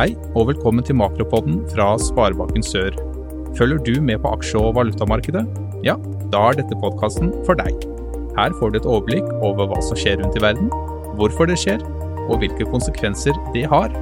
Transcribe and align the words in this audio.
Hei, 0.00 0.14
og 0.32 0.46
velkommen 0.48 0.80
til 0.80 0.96
Makropodden 0.96 1.58
fra 1.74 1.90
Sparebanken 2.00 2.62
Sør. 2.64 2.94
Følger 3.58 3.82
du 3.84 4.00
med 4.00 4.22
på 4.22 4.30
aksje- 4.32 4.56
og 4.56 4.78
valutamarkedet? 4.78 5.42
Ja, 5.84 5.98
da 6.32 6.40
er 6.48 6.56
dette 6.56 6.78
podkasten 6.80 7.34
for 7.44 7.52
deg. 7.60 7.84
Her 8.38 8.56
får 8.56 8.72
du 8.72 8.78
et 8.78 8.88
overblikk 8.88 9.28
over 9.44 9.68
hva 9.68 9.82
som 9.84 10.00
skjer 10.00 10.16
rundt 10.22 10.40
i 10.40 10.40
verden, 10.40 10.72
hvorfor 11.20 11.52
det 11.52 11.60
skjer, 11.60 11.84
og 12.30 12.40
hvilke 12.40 12.64
konsekvenser 12.72 13.36
det 13.52 13.66
har. 13.68 13.92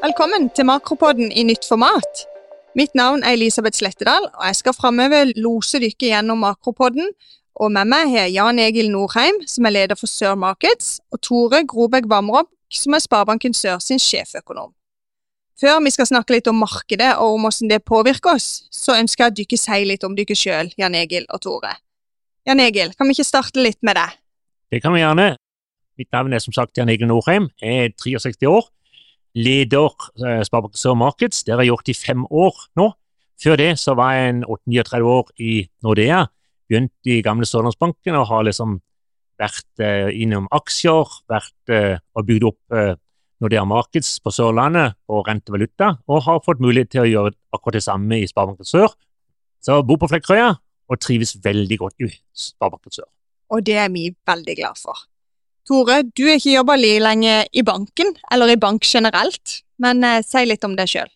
Velkommen 0.00 0.48
til 0.56 0.72
Makropodden 0.72 1.28
i 1.28 1.44
nytt 1.52 1.68
format. 1.68 2.30
Mitt 2.74 2.96
navn 2.98 3.22
er 3.22 3.36
Elisabeth 3.36 3.78
Slettedal, 3.78 4.24
og 4.34 4.46
jeg 4.48 4.56
skal 4.58 4.74
framover 4.74 5.30
lose 5.38 5.78
dere 5.78 5.94
gjennom 5.94 6.40
Makropodden. 6.42 7.12
Og 7.62 7.70
med 7.70 7.86
meg 7.86 8.10
har 8.10 8.32
Jan 8.34 8.58
Egil 8.58 8.90
Norheim, 8.90 9.36
som 9.46 9.68
er 9.68 9.76
leder 9.76 9.98
for 9.98 10.10
Sør 10.10 10.34
Markets, 10.34 10.98
og 11.14 11.20
Tore 11.22 11.62
Grobæk 11.70 12.08
Vamrob, 12.10 12.50
som 12.74 12.96
er 12.98 13.04
Sparebanken 13.04 13.54
Sør 13.54 13.78
sin 13.78 14.02
sjeføkonom. 14.02 14.72
Før 15.60 15.78
vi 15.84 15.94
skal 15.94 16.10
snakke 16.10 16.34
litt 16.34 16.50
om 16.50 16.58
markedet 16.58 17.12
og 17.22 17.36
om 17.36 17.46
hvordan 17.46 17.70
det 17.70 17.84
påvirker 17.86 18.34
oss, 18.34 18.66
så 18.74 18.98
ønsker 18.98 19.28
jeg 19.28 19.30
at 19.30 19.38
dere 19.38 19.60
sier 19.62 19.86
litt 19.86 20.02
om 20.02 20.18
dere 20.18 20.34
sjøl, 20.34 20.72
Jan 20.74 20.98
Egil 20.98 21.30
og 21.30 21.44
Tore. 21.46 21.76
Jan 22.44 22.60
Egil, 22.60 22.90
kan 22.98 23.06
vi 23.06 23.14
ikke 23.14 23.30
starte 23.30 23.62
litt 23.62 23.78
med 23.86 23.94
deg? 24.00 24.18
Det 24.74 24.82
kan 24.82 24.96
vi 24.96 25.04
gjerne. 25.04 25.36
Mitt 25.94 26.10
navn 26.10 26.34
er 26.34 26.42
som 26.42 26.52
sagt 26.56 26.74
Jan 26.74 26.90
Egil 26.90 27.06
Norheim. 27.06 27.52
Jeg 27.62 27.84
er 27.86 27.94
63 28.02 28.50
år. 28.50 28.66
Leder 29.34 29.90
Sparebank 29.90 30.46
Sparebanken 30.46 30.78
Sør 30.78 30.94
Markets. 30.98 31.42
Det 31.44 31.54
har 31.54 31.62
jeg 31.62 31.72
gjort 31.72 31.90
i 31.90 31.96
fem 31.98 32.26
år 32.30 32.60
nå. 32.78 32.92
Før 33.42 33.58
det 33.58 33.72
så 33.82 33.94
var 33.98 34.14
jeg 34.14 34.30
en 34.30 34.42
39 34.46 35.10
år 35.10 35.30
i 35.42 35.54
Nordea. 35.82 36.24
Begynte 36.68 37.10
i 37.10 37.22
gamle 37.22 37.46
Sørlandsbanken 37.48 38.16
og 38.16 38.28
har 38.30 38.44
liksom 38.46 38.78
vært 39.40 39.82
eh, 39.82 40.10
innom 40.22 40.46
aksjer, 40.54 41.16
vært 41.30 41.72
eh, 41.74 41.96
og 42.14 42.28
bygd 42.28 42.46
opp 42.48 42.76
eh, 42.76 42.94
Nordea 43.42 43.64
Markets 43.68 44.16
på 44.22 44.32
Sørlandet 44.32 44.94
og 45.10 45.26
rentevaluta, 45.28 45.96
og 46.06 46.22
har 46.28 46.44
fått 46.44 46.62
mulighet 46.64 46.92
til 46.94 47.02
å 47.02 47.08
gjøre 47.10 47.34
akkurat 47.54 47.80
det 47.80 47.84
samme 47.84 48.20
i 48.22 48.28
Sparebanken 48.30 48.68
Sør. 48.68 48.94
Så 49.64 49.74
jeg 49.74 49.88
bor 49.88 49.98
på 50.00 50.08
Flekkerøya 50.12 50.52
og 50.54 51.00
trives 51.00 51.34
veldig 51.44 51.80
godt 51.80 52.06
i 52.06 52.12
Sparebanken 52.46 52.94
Sør. 53.00 53.10
Og 53.52 53.66
det 53.66 53.76
er 53.82 53.90
vi 53.92 54.08
veldig 54.26 54.56
glad 54.60 54.80
for. 54.80 55.04
Tore, 55.64 56.02
du 56.12 56.26
har 56.28 56.36
ikke 56.36 56.58
jobba 56.58 56.76
like 56.76 57.00
lenge 57.00 57.36
i 57.56 57.62
banken, 57.64 58.10
eller 58.32 58.52
i 58.52 58.60
bank 58.60 58.84
generelt, 58.84 59.60
men 59.80 60.04
eh, 60.04 60.20
si 60.24 60.44
litt 60.44 60.64
om 60.66 60.74
deg 60.76 60.90
sjøl. 60.90 61.08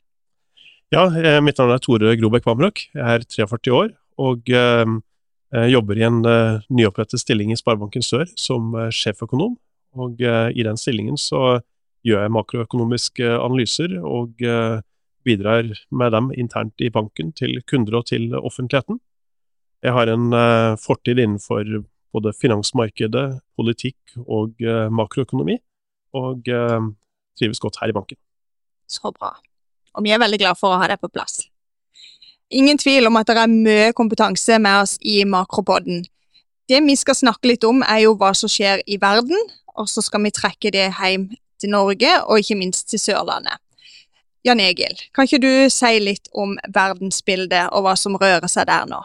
Ja, 0.95 1.05
eh, 1.13 1.37
mitt 1.45 1.61
navn 1.61 1.75
er 1.75 1.83
Tore 1.85 2.15
Grobæk 2.17 2.49
Vamrøk. 2.49 2.87
Jeg 2.97 3.05
er 3.05 3.27
43 3.29 3.75
år 3.77 3.93
og 4.19 4.49
eh, 4.49 4.87
jobber 5.73 5.99
i 5.99 6.07
en 6.07 6.21
eh, 6.27 6.61
nyopprettet 6.73 7.23
stilling 7.23 7.53
i 7.53 7.59
Sparebanken 7.59 8.05
Sør 8.05 8.27
som 8.37 8.75
eh, 8.77 8.93
sjeføkonom. 8.95 9.57
Og 9.99 10.21
eh, 10.21 10.49
i 10.57 10.65
den 10.67 10.81
stillingen 10.81 11.19
så 11.21 11.61
gjør 12.07 12.25
jeg 12.25 12.33
makroøkonomiske 12.33 13.29
analyser 13.35 13.97
og 14.07 14.39
bidrar 15.27 15.67
med 15.91 16.13
dem 16.15 16.29
internt 16.39 16.79
i 16.81 16.93
banken 16.95 17.33
til 17.37 17.59
kunder 17.69 17.99
og 17.99 18.07
til 18.09 18.31
offentligheten. 18.39 19.01
Jeg 19.83 19.93
har 19.93 20.09
en 20.13 20.31
fortid 20.81 21.19
innenfor 21.19 21.67
både 22.15 22.33
finansmarkedet, 22.37 23.27
politikk 23.59 24.17
og 24.25 24.57
makroøkonomi, 24.95 25.59
og 26.17 26.47
trives 27.39 27.61
godt 27.61 27.79
her 27.83 27.93
i 27.93 27.97
banken. 27.97 28.19
Så 28.89 29.13
bra. 29.13 29.35
Og 29.97 30.05
vi 30.05 30.13
er 30.15 30.21
veldig 30.23 30.39
glad 30.41 30.59
for 30.61 30.73
å 30.73 30.81
ha 30.81 30.89
deg 30.89 31.01
på 31.03 31.11
plass. 31.13 31.43
Ingen 32.49 32.79
tvil 32.81 33.05
om 33.11 33.19
at 33.21 33.29
det 33.29 33.37
er 33.37 33.51
mye 33.53 33.93
kompetanse 33.93 34.57
med 34.63 34.85
oss 34.87 34.97
i 35.05 35.21
Makropodden. 35.29 36.07
Det 36.69 36.81
vi 36.85 36.97
skal 36.97 37.17
snakke 37.19 37.51
litt 37.51 37.65
om, 37.69 37.83
er 37.85 38.07
jo 38.07 38.15
hva 38.17 38.33
som 38.37 38.49
skjer 38.49 38.81
i 38.89 38.97
verden, 39.01 39.37
og 39.77 39.89
så 39.93 40.01
skal 40.05 40.25
vi 40.25 40.33
trekke 40.33 40.73
det 40.73 40.87
hjem 40.97 41.29
til 41.61 41.73
Norge, 41.75 42.15
og 42.25 42.41
ikke 42.41 42.57
minst 42.57 42.89
til 42.89 43.03
Sørlandet. 43.03 43.61
Jan 44.47 44.63
Egil, 44.63 44.97
kan 45.13 45.27
ikke 45.27 45.43
du 45.43 45.53
si 45.73 45.99
litt 46.01 46.31
om 46.33 46.55
verdensbildet 46.73 47.73
og 47.75 47.85
hva 47.85 47.95
som 47.99 48.17
rører 48.17 48.49
seg 48.49 48.69
der 48.71 48.87
nå? 48.89 49.01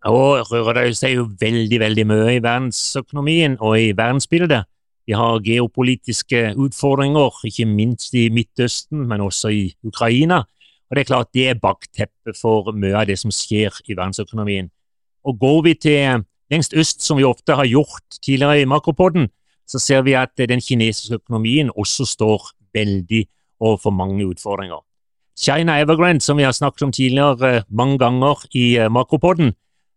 Nå 0.00 0.40
rører 0.48 0.94
seg 0.96 1.18
jo 1.18 1.26
veldig, 1.40 1.78
veldig 1.82 2.04
mye 2.08 2.36
i 2.38 2.40
verdensøkonomien 2.40 3.58
og 3.60 3.76
i 3.76 3.90
verdensbildet. 3.92 4.64
Vi 5.04 5.16
har 5.16 5.42
geopolitiske 5.44 6.54
utfordringer, 6.56 7.34
ikke 7.44 7.66
minst 7.68 8.14
i 8.14 8.28
Midtøsten, 8.32 9.04
men 9.08 9.20
også 9.20 9.50
i 9.52 9.74
Ukraina. 9.84 10.44
Og 10.88 10.96
Det 10.96 11.00
er 11.00 11.10
klart 11.10 11.32
det 11.34 11.48
er 11.48 11.60
bakteppet 11.60 12.38
for 12.40 12.72
mye 12.72 12.96
av 12.96 13.06
det 13.06 13.18
som 13.18 13.30
skjer 13.30 13.76
i 13.88 13.94
verdensøkonomien. 13.94 14.70
Og 15.24 15.38
Går 15.38 15.62
vi 15.62 15.74
til 15.74 16.24
lengst 16.50 16.74
øst, 16.74 17.02
som 17.02 17.18
vi 17.18 17.24
ofte 17.24 17.54
har 17.54 17.64
gjort 17.64 18.20
tidligere 18.24 18.62
i 18.62 18.64
Makropodden, 18.64 19.28
så 19.68 19.78
ser 19.78 20.02
vi 20.02 20.12
at 20.12 20.32
den 20.36 20.60
kinesiske 20.60 21.14
økonomien 21.14 21.70
også 21.76 22.06
står 22.06 22.50
veldig 22.74 23.26
overfor 23.60 23.90
mange 23.90 24.26
utfordringer. 24.26 24.80
China 25.38 25.80
Evergrande, 25.80 26.20
som 26.20 26.36
vi 26.36 26.42
har 26.42 26.52
snakket 26.52 26.82
om 26.82 26.92
tidligere 26.92 27.64
mange 27.68 27.98
ganger 27.98 28.46
i 28.54 28.88
Makropodden, 28.88 29.54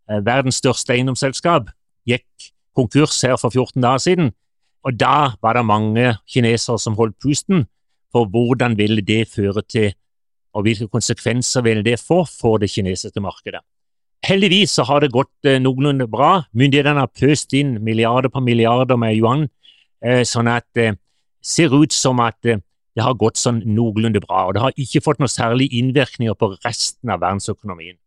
verdens 0.08 0.60
største 0.60 0.92
eiendomsselskap, 0.94 1.70
gikk 2.08 2.50
konkurs 2.76 3.20
her 3.24 3.36
for 3.40 3.50
14 3.50 3.82
dager 3.82 4.02
siden. 4.02 4.32
Og 4.84 4.98
da 5.00 5.34
var 5.42 5.56
det 5.56 5.64
mange 5.64 6.16
kinesere 6.28 6.78
som 6.78 6.96
holdt 6.98 7.16
pusten 7.22 7.64
for 8.12 8.28
hvordan 8.30 8.76
ville 8.78 9.02
det 9.02 9.28
føre 9.32 9.62
til 9.62 9.94
og 10.54 10.62
hvilke 10.62 10.86
konsekvenser 10.86 11.64
vil 11.66 11.82
det 11.84 11.98
få 11.98 12.22
for 12.30 12.60
det 12.62 12.70
kinesiske 12.70 13.20
markedet. 13.20 13.60
Heldigvis 14.24 14.76
så 14.78 14.84
har 14.88 15.02
det 15.02 15.12
gått 15.12 15.48
eh, 15.48 15.58
noenlunde 15.60 16.06
bra. 16.08 16.44
Myndighetene 16.54 17.02
har 17.02 17.10
pøst 17.10 17.52
inn 17.58 17.74
milliarder 17.84 18.30
på 18.32 18.40
milliarder 18.40 18.96
med 18.96 19.16
yuan, 19.18 19.48
eh, 20.04 20.22
sånn 20.24 20.48
at 20.48 20.64
det 20.78 20.86
eh, 20.92 21.00
ser 21.44 21.74
ut 21.74 21.92
som 21.92 22.22
at 22.24 22.38
eh, 22.48 22.62
det 22.94 23.02
har 23.04 23.18
gått 23.18 23.36
sånn 23.36 23.60
noenlunde 23.66 24.22
bra. 24.22 24.46
og 24.46 24.54
Det 24.54 24.62
har 24.62 24.78
ikke 24.80 25.02
fått 25.04 25.20
noen 25.20 25.32
særlige 25.32 25.76
innvirkninger 25.76 26.38
på 26.38 26.54
resten 26.64 27.10
av 27.10 27.20
verdensøkonomien. 27.20 27.98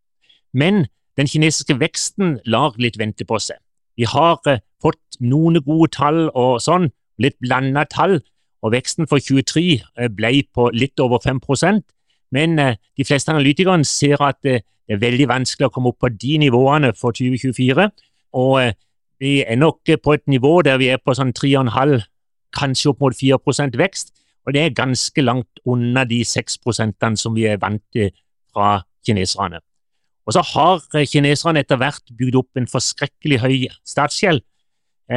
Men 0.54 0.88
den 1.18 1.30
kinesiske 1.30 1.78
veksten 1.80 2.40
lar 2.46 2.78
litt 2.78 3.00
vente 3.00 3.26
på 3.26 3.40
seg. 3.42 3.60
Vi 3.98 4.06
har 4.10 4.40
eh, 4.48 4.62
fått 4.82 5.20
noen 5.20 5.60
gode 5.66 5.92
tall 5.98 6.28
og 6.30 6.62
sånn, 6.62 6.92
litt 7.18 7.38
blanda 7.42 7.88
tall, 7.90 8.20
og 8.66 8.74
veksten 8.74 9.10
for 9.10 9.22
23 9.22 9.68
eh, 9.78 10.10
ble 10.14 10.44
på 10.54 10.70
litt 10.74 11.00
over 11.02 11.22
5% 11.24 11.86
men 12.32 12.60
eh, 12.60 12.76
de 12.98 13.06
fleste 13.06 13.32
analytikerne 13.32 13.86
ser 13.86 14.22
at 14.24 14.40
det 14.44 14.62
er 14.88 15.02
veldig 15.02 15.28
vanskelig 15.30 15.68
å 15.68 15.74
komme 15.74 15.92
opp 15.92 16.00
på 16.04 16.12
de 16.12 16.38
nivåene 16.44 16.94
for 16.96 17.16
2024. 17.16 17.88
Og 18.40 18.74
vi 19.20 19.34
er 19.44 19.60
nok 19.60 19.90
på 20.04 20.14
et 20.16 20.26
nivå 20.28 20.62
der 20.66 20.80
vi 20.80 20.92
er 20.94 21.02
på 21.04 21.16
sånn 21.18 21.34
3,5, 21.36 21.98
kanskje 22.56 22.92
opp 22.92 23.04
mot 23.04 23.16
4% 23.16 23.80
vekst. 23.80 24.14
Og 24.48 24.56
det 24.56 24.64
er 24.64 24.76
ganske 24.76 25.24
langt 25.24 25.60
unna 25.68 26.06
de 26.08 26.22
6% 26.24 27.20
som 27.20 27.36
vi 27.36 27.48
er 27.52 27.60
vant 27.60 27.84
til 27.92 28.14
fra 28.54 28.78
kineserne. 29.06 29.60
Og 30.28 30.36
så 30.36 30.44
har 30.44 30.84
kineserne 31.08 31.64
etter 31.64 31.80
hvert 31.80 32.12
bygd 32.20 32.36
opp 32.36 32.60
en 32.60 32.68
forskrekkelig 32.68 33.40
høy 33.40 33.56
statsgjeld. 33.88 34.44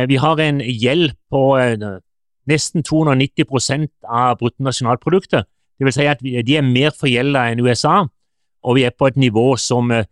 Vi 0.06 0.20
har 0.22 0.38
en 0.38 0.60
gjeld 0.62 1.16
på 1.34 1.42
nesten 2.50 2.84
290% 2.86 3.90
av 4.06 4.38
bruttonasjonalproduktet. 4.38 5.48
Vil 5.80 5.92
si 5.94 6.06
at 6.08 6.20
de 6.22 6.56
er 6.56 6.66
mer 6.66 6.92
forgjelda 6.96 7.46
enn 7.50 7.62
USA, 7.64 8.02
og 8.62 8.76
vi 8.76 8.84
er 8.84 8.92
på 8.92 9.08
et 9.08 9.16
nivå 9.16 9.54
som 9.56 9.90
eh, 9.94 10.04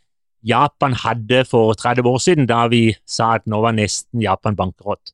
Japan 0.47 0.95
hadde 0.97 1.43
for 1.45 1.75
30 1.77 2.09
år 2.09 2.23
siden, 2.25 2.47
da 2.49 2.63
vi 2.73 2.95
sa 3.07 3.35
at 3.37 3.45
nå 3.47 3.61
var 3.61 3.77
nesten 3.77 4.23
Japan 4.25 4.57
bankerott. 4.57 5.13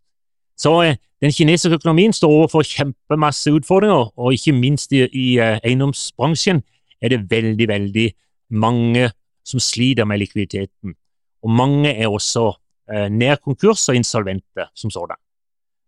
Så 0.56 0.76
eh, 0.84 1.00
den 1.24 1.34
kinesiske 1.34 1.80
økonomien 1.80 2.14
står 2.14 2.30
overfor 2.30 2.62
kjempemasse 2.62 3.50
utfordringer, 3.50 4.12
og 4.14 4.36
ikke 4.36 4.54
minst 4.54 4.94
i, 4.94 5.02
i 5.10 5.26
eiendomsbransjen 5.40 6.62
er 7.02 7.16
det 7.16 7.24
veldig, 7.30 7.68
veldig 7.68 8.08
mange 8.54 9.10
som 9.44 9.60
sliter 9.60 10.04
med 10.08 10.18
likviditeten. 10.22 10.94
Og 11.44 11.50
mange 11.50 11.92
er 11.92 12.08
også 12.08 12.52
eh, 12.90 13.08
nær 13.12 13.36
konkurs 13.36 13.88
og 13.88 13.96
insolvente 13.96 14.68
som 14.74 14.90
sådan. 14.90 15.20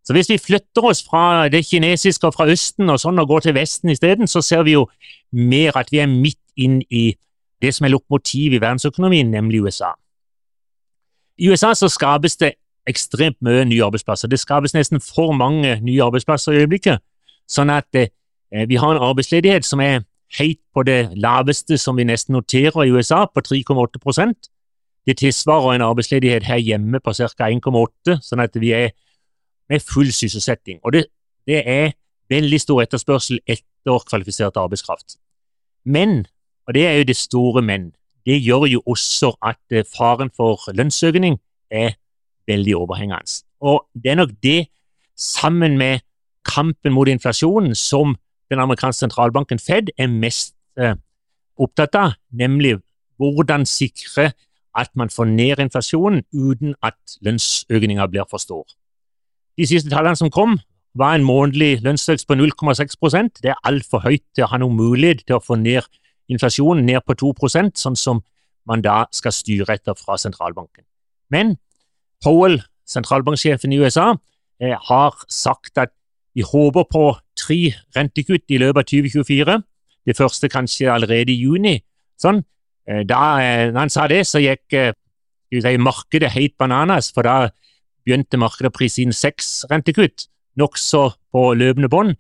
Så 0.07 0.13
hvis 0.13 0.29
vi 0.31 0.39
flytter 0.39 0.85
oss 0.85 1.03
fra 1.03 1.49
det 1.49 1.65
kinesiske 1.67 2.27
og 2.27 2.35
fra 2.35 2.47
Østen 2.47 2.91
og 2.91 3.01
sånn 3.03 3.19
og 3.19 3.29
går 3.29 3.49
til 3.49 3.57
Vesten 3.57 3.91
isteden, 3.91 4.29
så 4.31 4.43
ser 4.45 4.63
vi 4.63 4.77
jo 4.77 4.85
mer 5.33 5.75
at 5.77 5.91
vi 5.91 5.99
er 5.99 6.07
midt 6.07 6.39
inn 6.57 6.79
i 6.91 7.09
det 7.63 7.73
som 7.75 7.89
er 7.89 7.95
lokomotiv 7.97 8.55
i 8.55 8.61
verdensøkonomien, 8.63 9.31
nemlig 9.31 9.65
USA. 9.65 9.97
I 11.39 11.51
USA 11.51 11.75
så 11.75 11.89
skapes 11.89 12.37
det 12.37 12.53
ekstremt 12.87 13.41
mye 13.43 13.65
nye 13.67 13.83
arbeidsplasser. 13.85 14.29
Det 14.31 14.39
skapes 14.39 14.77
nesten 14.77 15.03
for 15.03 15.35
mange 15.35 15.81
nye 15.83 16.05
arbeidsplasser 16.05 16.55
i 16.55 16.63
øyeblikket, 16.63 17.03
sånn 17.51 17.73
at 17.75 17.89
eh, 17.99 18.13
vi 18.69 18.79
har 18.79 18.95
en 18.95 19.03
arbeidsledighet 19.09 19.67
som 19.67 19.83
er 19.83 20.05
helt 20.39 20.61
på 20.75 20.83
det 20.83 21.11
laveste 21.17 21.79
som 21.79 21.97
vi 21.97 22.05
nesten 22.05 22.35
noterer 22.35 22.85
i 22.85 22.91
USA, 22.91 23.27
på 23.27 23.41
3,8% 23.41 24.51
Det 25.07 25.19
tilsvarer 25.19 25.75
en 25.75 25.83
arbeidsledighet 25.83 26.43
her 26.43 26.57
hjemme 26.59 27.01
på 27.01 27.13
ca. 27.15 27.47
1,8 27.47 28.19
sånn 28.23 28.43
at 28.43 28.57
vi 28.59 28.73
er 28.75 28.91
med 29.71 29.81
full 29.81 30.11
sysselsetting. 30.13 30.81
Og 30.83 30.93
det, 30.93 31.05
det 31.47 31.63
er 31.63 31.93
veldig 32.29 32.59
stor 32.61 32.83
etterspørsel 32.83 33.39
etter 33.47 34.03
kvalifisert 34.11 34.59
arbeidskraft. 34.59 35.17
Men, 35.85 36.27
og 36.67 36.75
det 36.75 36.87
er 36.87 36.99
jo 36.99 37.07
det 37.07 37.17
store 37.17 37.63
men, 37.63 37.93
det 38.27 38.41
gjør 38.43 38.67
jo 38.67 38.83
også 38.87 39.37
at 39.47 39.63
eh, 39.71 39.87
faren 39.87 40.31
for 40.35 40.59
lønnsøkning 40.75 41.39
er 41.71 41.95
veldig 42.51 42.77
overhengende. 42.77 43.43
Og 43.61 43.87
det 43.95 44.11
er 44.11 44.19
nok 44.19 44.35
det, 44.43 44.67
sammen 45.17 45.79
med 45.79 46.03
kampen 46.45 46.93
mot 46.93 47.09
inflasjonen, 47.09 47.75
som 47.75 48.17
den 48.51 48.63
amerikanske 48.63 49.07
sentralbanken 49.07 49.59
Fed 49.59 49.91
er 49.99 50.11
mest 50.11 50.55
eh, 50.79 50.95
opptatt 51.59 51.95
av, 51.95 52.17
nemlig 52.33 52.77
hvordan 53.21 53.67
sikre 53.67 54.33
at 54.77 54.91
man 54.95 55.11
får 55.11 55.25
ned 55.25 55.61
inflasjonen 55.65 56.25
uten 56.35 56.75
at 56.85 56.99
lønnsøkninga 57.25 58.07
blir 58.13 58.27
for 58.31 58.43
stor. 58.43 58.67
De 59.57 59.67
siste 59.67 59.91
tallene 59.91 60.17
som 60.17 60.31
kom, 60.31 60.59
var 60.97 61.15
en 61.15 61.27
månedlig 61.29 61.83
lønnsvekst 61.85 62.25
på 62.25 62.35
0,6% 62.35 63.43
Det 63.43 63.51
er 63.53 63.65
altfor 63.69 64.01
høyt 64.01 64.23
til 64.35 64.47
å 64.47 64.49
ha 64.49 64.61
noen 64.63 64.79
mulighet 64.79 65.27
til 65.27 65.37
å 65.37 65.45
få 65.45 65.59
ned 65.61 65.85
inflasjonen 66.33 66.87
ned 66.89 67.05
på 67.05 67.15
2% 67.21 67.77
sånn 67.77 67.99
som 68.01 68.23
man 68.67 68.83
da 68.83 69.05
skal 69.13 69.35
styre 69.35 69.77
etter 69.77 69.95
fra 69.95 70.17
sentralbanken. 70.19 70.85
Men 71.31 71.59
Powell, 72.25 72.63
sentralbanksjefen 72.89 73.73
i 73.73 73.79
USA, 73.79 74.15
eh, 74.61 74.77
har 74.89 75.15
sagt 75.29 75.79
at 75.79 75.93
vi 76.37 76.45
håper 76.45 76.85
på 76.93 77.07
tre 77.39 77.61
rentekutt 77.97 78.53
i 78.53 78.61
løpet 78.61 78.83
av 78.83 78.89
2024. 78.91 79.57
Det 80.07 80.17
første 80.19 80.51
kanskje 80.53 80.91
allerede 80.93 81.33
i 81.33 81.41
juni. 81.41 81.79
Sånn. 82.21 82.43
Eh, 82.87 83.03
da 83.09 83.23
eh, 83.41 83.73
han 83.75 83.93
sa 83.93 84.07
det, 84.11 84.23
så 84.29 84.43
gikk 84.45 84.69
det 84.71 85.63
si, 85.65 85.77
markedet 85.81 86.35
helt 86.35 86.57
bananas, 86.61 87.09
for 87.15 87.27
da 87.27 87.49
begynte 88.07 88.39
markedet 88.39 88.71
å 88.71 88.77
prise 88.77 89.01
inn 89.03 89.15
seks 89.17 89.65
rentekutt, 89.71 90.29
nokså 90.61 91.09
på 91.33 91.49
løpende 91.59 91.91
bånd. 91.91 92.17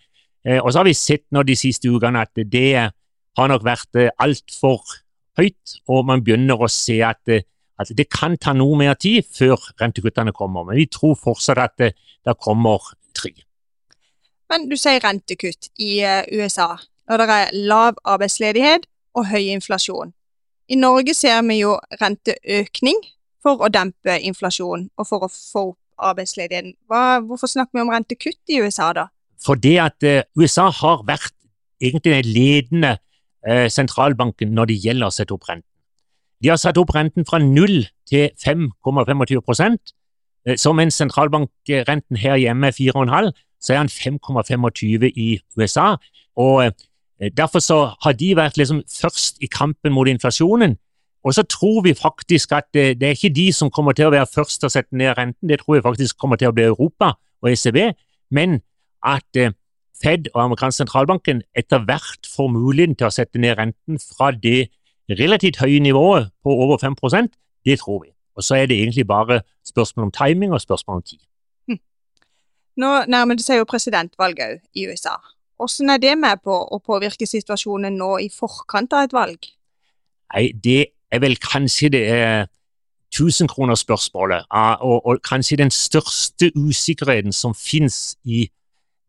Og 0.46 0.68
så 0.70 0.78
har 0.78 0.86
vi 0.86 0.94
sett 0.94 1.24
nå 1.34 1.42
de 1.42 1.56
siste 1.58 1.90
ukene 1.90 2.20
at 2.22 2.38
det 2.38 2.70
har 2.78 3.48
nok 3.50 3.64
vært 3.66 3.98
altfor 4.22 4.78
høyt, 5.38 5.78
og 5.90 6.06
man 6.08 6.22
begynner 6.24 6.60
å 6.60 6.68
se 6.70 7.00
at, 7.04 7.22
at, 7.28 7.92
det 7.96 8.08
kan 8.12 8.36
ta 8.40 8.54
noe 8.56 8.76
mer 8.78 8.96
tid 9.00 9.26
før 9.26 9.58
rentekuttene 9.80 10.34
kommer. 10.36 10.68
Men 10.68 10.80
vi 10.80 10.88
tror 10.92 11.16
fortsatt 11.20 11.62
at 11.62 11.76
det, 11.82 11.92
det 12.26 12.36
kommer. 12.42 12.94
Men 14.50 14.68
du 14.70 14.76
sier 14.78 15.02
rentekutt 15.02 15.70
i 15.82 15.98
USA, 16.32 16.76
når 17.10 17.22
det 17.22 17.26
er 17.34 17.56
lav 17.70 17.98
arbeidsledighet 18.04 18.86
og 19.16 19.26
høy 19.30 19.50
inflasjon. 19.56 20.12
I 20.68 20.78
Norge 20.78 21.14
ser 21.14 21.42
vi 21.46 21.60
jo 21.60 21.76
renteøkning 22.00 23.00
for 23.42 23.62
å 23.62 23.70
dempe 23.70 24.18
inflasjon 24.26 24.88
og 24.98 25.08
for 25.08 25.26
å 25.26 25.30
få 25.30 25.68
opp 25.70 25.82
arbeidsledigheten. 25.96 26.74
Hva, 26.90 27.22
hvorfor 27.24 27.48
snakker 27.50 27.78
vi 27.78 27.84
om 27.84 27.92
rentekutt 27.92 28.52
i 28.52 28.60
USA 28.60 28.90
da? 28.96 29.06
Fordi 29.46 29.76
at 29.80 30.04
uh, 30.04 30.24
USA 30.36 30.68
har 30.72 31.04
vært 31.08 31.32
egentlig 31.80 32.12
den 32.12 32.32
ledende 32.34 32.92
uh, 33.46 33.66
sentralbanken 33.72 34.52
når 34.56 34.72
det 34.72 34.80
gjelder 34.84 35.08
å 35.08 35.14
sette 35.14 35.32
opp 35.36 35.48
renten. 35.48 35.70
De 36.44 36.50
har 36.52 36.60
satt 36.60 36.76
opp 36.76 36.92
renten 36.92 37.24
fra 37.24 37.40
0 37.40 37.78
til 38.10 38.28
5,25% 38.42 39.94
som 40.60 40.78
en 40.78 40.92
sentralbankrenten 40.94 42.18
her 42.20 42.36
hjemme 42.38 42.68
er 42.68 42.76
4,5 42.76 43.32
så 43.60 43.74
er 43.74 43.82
han 43.82 43.92
5,25 43.92 45.10
i 45.16 45.40
USA. 45.56 45.94
Og 46.36 46.72
Eh, 47.20 47.30
derfor 47.36 47.58
så 47.58 47.90
har 48.02 48.12
de 48.12 48.36
vært 48.36 48.56
liksom 48.56 48.82
først 49.00 49.38
i 49.40 49.46
kampen 49.46 49.92
mot 49.92 50.08
inflasjonen. 50.08 50.76
Og 51.24 51.34
så 51.34 51.42
tror 51.42 51.82
vi 51.82 51.94
faktisk 51.94 52.52
at 52.52 52.64
det, 52.74 53.00
det, 53.00 53.06
er 53.06 53.14
ikke 53.16 53.34
de 53.34 53.52
som 53.52 53.70
kommer 53.70 53.92
til 53.92 54.06
å 54.06 54.12
være 54.14 54.28
først 54.34 54.60
til 54.60 54.68
å 54.68 54.74
sette 54.74 54.96
ned 54.96 55.16
renten, 55.18 55.48
det 55.48 55.58
tror 55.60 55.78
vi 55.78 55.82
faktisk 55.82 56.18
kommer 56.18 56.36
til 56.36 56.48
å 56.48 56.54
bli 56.54 56.68
Europa 56.68 57.16
og 57.42 57.50
ECB, 57.50 57.96
men 58.30 58.60
at 59.02 59.36
eh, 59.36 59.54
Fed 59.96 60.26
og 60.34 60.42
amerikansk 60.42 60.82
sentralbanken 60.82 61.38
etter 61.56 61.80
hvert 61.88 62.28
får 62.28 62.50
muligheten 62.52 62.98
til 63.00 63.06
å 63.08 63.14
sette 63.14 63.40
ned 63.40 63.54
renten 63.56 63.96
fra 63.96 64.28
det 64.28 64.66
relativt 65.08 65.56
høye 65.56 65.80
nivået 65.80 66.28
på 66.44 66.52
over 66.52 66.76
5% 66.76 67.32
det 67.64 67.78
tror 67.80 68.02
vi. 68.02 68.10
Og 68.36 68.44
så 68.44 68.58
er 68.58 68.68
det 68.68 68.76
egentlig 68.76 69.06
bare 69.08 69.40
spørsmål 69.64 70.10
om 70.10 70.12
timing 70.12 70.52
og 70.52 70.60
spørsmål 70.60 71.00
om 71.00 71.02
tid. 71.02 71.22
Nå 72.76 72.92
nærmer 73.08 73.38
det 73.38 73.46
seg 73.46 73.62
jo 73.62 73.68
presidentvalget 73.68 74.60
i 74.76 74.86
USA. 74.90 75.16
Hvordan 75.56 75.94
er 75.94 76.02
det 76.02 76.16
med 76.20 76.42
på 76.44 76.52
å 76.52 76.80
påvirke 76.84 77.28
situasjonen 77.28 77.96
nå 77.96 78.16
i 78.20 78.28
forkant 78.32 78.92
av 78.92 79.06
et 79.06 79.16
valg? 79.16 79.48
Nei, 80.34 80.50
Det 80.52 80.92
er 81.10 81.22
vel 81.22 81.36
kanskje 81.40 81.88
det 81.94 82.02
eh, 82.10 82.46
tusenkronersspørsmålet, 83.14 84.46
og, 84.50 85.06
og 85.06 85.20
kanskje 85.24 85.60
den 85.62 85.70
største 85.70 86.50
usikkerheten 86.56 87.32
som 87.32 87.54
finnes 87.54 88.16
i 88.24 88.48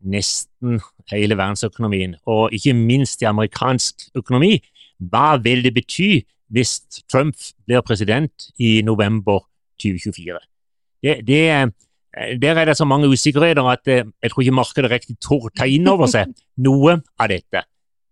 nesten 0.00 0.80
hele 1.10 1.36
verdensøkonomien, 1.36 2.14
og 2.26 2.54
ikke 2.54 2.74
minst 2.74 3.22
i 3.22 3.28
amerikansk 3.28 4.08
økonomi. 4.16 4.58
Hva 4.98 5.36
vil 5.42 5.64
det 5.64 5.74
bety 5.74 6.22
hvis 6.54 6.78
Trump 7.10 7.36
blir 7.66 7.82
president 7.86 8.48
i 8.58 8.80
november 8.82 9.42
2024? 9.82 10.38
Det, 11.02 11.18
det, 11.26 11.42
der 12.16 12.56
er 12.56 12.64
det 12.64 12.76
så 12.76 12.84
mange 12.84 13.08
usikkerheter 13.08 13.66
at 13.68 13.88
eh, 13.88 14.04
jeg 14.22 14.30
tror 14.30 14.42
ikke 14.42 14.56
markedet 14.56 14.90
riktig 14.90 15.18
tør 15.20 15.50
ta 15.54 15.66
inn 15.68 15.88
over 15.88 16.08
seg 16.10 16.32
noe 16.64 16.98
av 17.20 17.28
dette. 17.28 17.62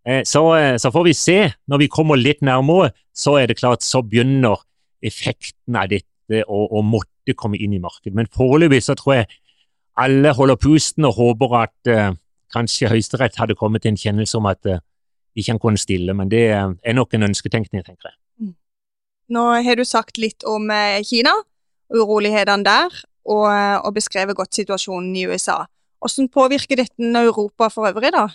Eh, 0.06 0.22
så, 0.28 0.42
så, 0.78 0.92
får 0.92 1.06
vi 1.08 1.14
se. 1.16 1.38
Når 1.66 1.78
vi 1.78 1.88
kommer 1.92 2.20
litt 2.20 2.44
nærmere, 2.44 2.92
så 3.16 3.38
er 3.40 3.48
det 3.48 3.58
klart 3.58 3.82
så 3.82 4.02
begynner 4.04 4.60
effekten 5.02 5.76
av 5.76 5.88
dette 5.90 6.44
å, 6.44 6.66
å 6.76 6.82
måtte 6.84 7.34
komme 7.34 7.58
inn 7.58 7.72
i 7.72 7.82
markedet. 7.82 8.14
Men 8.14 8.30
foreløpig 8.32 8.82
så 8.84 8.94
tror 8.98 9.20
jeg 9.20 9.30
alle 9.96 10.34
holder 10.36 10.60
pusten 10.60 11.08
og 11.08 11.16
håper 11.16 11.56
at 11.62 11.88
uh, 11.88 12.10
kanskje 12.52 12.90
Høyesterett 12.90 13.38
hadde 13.40 13.56
kommet 13.56 13.82
til 13.82 13.94
en 13.94 14.00
kjennelse 14.00 14.36
om 14.36 14.48
at 14.50 14.68
uh, 14.68 14.82
ikke 15.36 15.56
kunne 15.62 15.80
stille, 15.80 16.12
men 16.16 16.28
det 16.32 16.42
er 16.52 16.96
nok 16.96 17.14
en 17.16 17.28
ønsketenkning, 17.30 17.84
tenker 17.84 18.10
jeg. 18.10 18.16
Mm. 18.40 18.52
Nå 19.36 19.44
har 19.64 19.80
du 19.80 19.84
sagt 19.88 20.20
litt 20.20 20.44
om 20.48 20.68
Kina, 21.04 21.32
urolighetene 21.92 22.64
der, 22.64 23.00
og, 23.26 23.46
og 23.84 23.94
beskrevet 23.94 24.36
godt 24.36 24.54
situasjonen 24.54 25.16
i 25.16 25.26
USA. 25.26 25.64
Hvordan 26.00 26.28
påvirker 26.28 26.76
dette 26.76 27.22
Europa 27.22 27.68
for 27.72 27.88
øvrig, 27.88 28.12
da? 28.14 28.28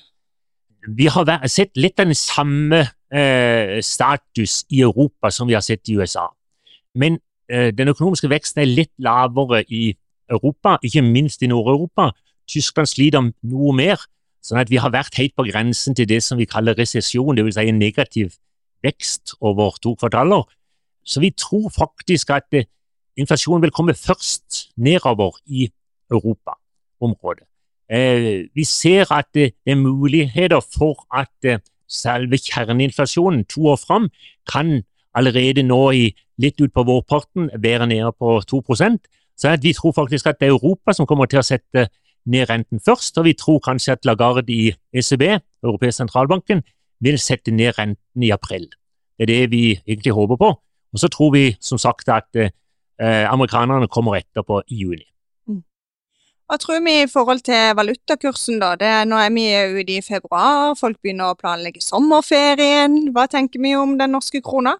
Vi 0.87 1.05
har 1.05 1.47
sett 1.47 1.77
litt 1.77 1.97
den 1.97 2.13
samme 2.17 2.81
eh, 3.13 3.79
status 3.85 4.63
i 4.69 4.81
Europa 4.81 5.29
som 5.31 5.47
vi 5.47 5.53
har 5.53 5.61
sett 5.61 5.89
i 5.89 5.97
USA. 5.97 6.25
Men 6.95 7.19
eh, 7.51 7.69
den 7.73 7.91
økonomiske 7.93 8.29
veksten 8.31 8.63
er 8.63 8.71
litt 8.71 8.93
lavere 8.97 9.63
i 9.69 9.91
Europa, 10.31 10.77
ikke 10.83 11.03
minst 11.05 11.43
i 11.43 11.51
Nord-Europa. 11.51 12.11
Tyskland 12.49 12.89
sliter 12.89 13.21
noe 13.23 13.75
mer, 13.75 14.01
sånn 14.41 14.61
at 14.61 14.71
vi 14.71 14.79
har 14.81 14.93
vært 14.93 15.19
helt 15.19 15.35
på 15.37 15.45
grensen 15.51 15.95
til 15.95 16.09
det 16.09 16.21
som 16.25 16.39
vi 16.39 16.49
kaller 16.49 16.77
resesjon, 16.77 17.37
dvs. 17.37 17.59
Si 17.59 17.69
en 17.69 17.79
negativ 17.79 18.33
vekst 18.81 19.35
over 19.39 19.77
to 19.83 19.93
kvartaler. 19.99 20.47
Så 21.05 21.21
vi 21.21 21.31
tror 21.37 21.69
faktisk 21.69 22.33
at 22.33 22.47
det, 22.51 22.65
inflasjonen 23.21 23.63
vil 23.63 23.73
komme 23.75 23.95
først 23.97 24.67
nedover 24.77 25.37
i 25.45 25.69
Europaområdet. 26.11 27.47
Eh, 27.91 28.47
vi 28.55 28.63
ser 28.63 29.11
at 29.11 29.27
det 29.35 29.53
er 29.65 29.75
muligheter 29.75 30.61
for 30.63 31.05
at 31.13 31.31
eh, 31.43 31.59
selve 31.87 32.37
kjerneinflasjonen 32.37 33.45
to 33.45 33.67
år 33.67 33.75
fram 33.75 34.09
kan 34.51 34.83
allerede 35.15 35.63
nå 35.63 35.81
i 35.91 36.05
litt 36.39 36.61
utpå 36.63 36.85
vårparten 36.87 37.49
være 37.59 37.87
nede 37.87 38.11
på 38.19 38.39
2% 38.47 38.97
Så 39.35 39.57
vi 39.61 39.73
tror 39.73 39.91
faktisk 39.91 40.27
at 40.27 40.39
det 40.39 40.47
er 40.47 40.51
Europa 40.51 40.93
som 40.93 41.07
kommer 41.09 41.25
til 41.25 41.39
å 41.39 41.45
sette 41.45 41.87
ned 42.29 42.49
renten 42.49 42.79
først, 42.79 43.17
og 43.17 43.25
vi 43.25 43.33
tror 43.33 43.59
kanskje 43.59 43.95
at 43.95 44.05
Lagarde 44.05 44.53
i 44.53 44.69
ECB, 44.93 45.23
Europeisk 45.63 45.97
sentralbanken, 45.97 46.61
vil 47.01 47.17
sette 47.19 47.51
ned 47.51 47.73
renten 47.79 48.23
i 48.23 48.29
april. 48.29 48.69
Det 49.17 49.25
er 49.25 49.31
det 49.33 49.51
vi 49.51 49.81
egentlig 49.87 50.13
håper 50.13 50.37
på. 50.37 50.49
Og 50.93 50.99
så 50.99 51.07
tror 51.07 51.31
vi 51.33 51.55
som 51.59 51.77
sagt 51.81 52.09
at 52.09 52.29
eh, 52.99 53.25
amerikanerne 53.29 53.87
kommer 53.87 54.19
etterpå 54.19 54.61
i 54.67 54.81
juni. 54.83 55.05
Mm. 55.47 55.61
Hva 56.49 56.57
tror 56.59 56.83
vi 56.85 56.95
i 57.03 57.09
forhold 57.11 57.43
til 57.47 57.75
valutakursen, 57.77 58.59
da? 58.61 58.73
Det, 58.79 58.91
nå 59.07 59.19
er 59.21 59.33
vi 59.35 59.47
ute 59.79 59.97
i 59.97 60.05
februar, 60.05 60.75
folk 60.79 60.99
begynner 61.03 61.31
å 61.31 61.39
planlegge 61.39 61.83
sommerferien. 61.85 63.13
Hva 63.15 63.27
tenker 63.31 63.61
vi 63.63 63.75
om 63.79 63.97
den 64.01 64.15
norske 64.17 64.43
krona? 64.43 64.77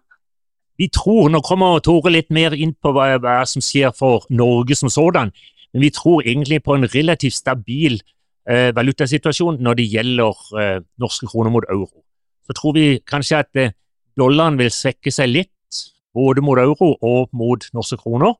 Vi 0.80 0.88
tror, 0.88 1.28
nå 1.30 1.42
kommer 1.44 1.80
Tore 1.84 2.10
litt 2.10 2.30
mer 2.32 2.56
inn 2.56 2.72
på 2.74 2.92
hva, 2.96 3.14
hva 3.22 3.42
som 3.46 3.62
skjer 3.62 3.92
for 3.94 4.24
Norge 4.32 4.74
som 4.78 4.90
sådan, 4.90 5.30
men 5.72 5.84
vi 5.84 5.92
tror 5.94 6.24
egentlig 6.24 6.62
på 6.64 6.74
en 6.74 6.88
relativt 6.90 7.36
stabil 7.36 8.00
eh, 8.48 8.72
valutasituasjon 8.76 9.60
når 9.62 9.78
det 9.78 9.88
gjelder 9.92 10.40
eh, 10.60 10.78
norske 11.00 11.28
kroner 11.30 11.52
mot 11.54 11.68
euro. 11.68 12.02
Så 12.46 12.56
tror 12.58 12.74
vi 12.76 12.86
kanskje 13.06 13.40
at 13.44 13.60
eh, 13.60 13.74
dollaren 14.18 14.58
vil 14.60 14.72
svekke 14.72 15.12
seg 15.14 15.30
litt 15.30 15.52
både 16.14 16.44
mot 16.44 16.58
euro 16.60 16.94
og 17.00 17.28
mot 17.32 17.64
norske 17.74 17.98
kroner. 18.00 18.34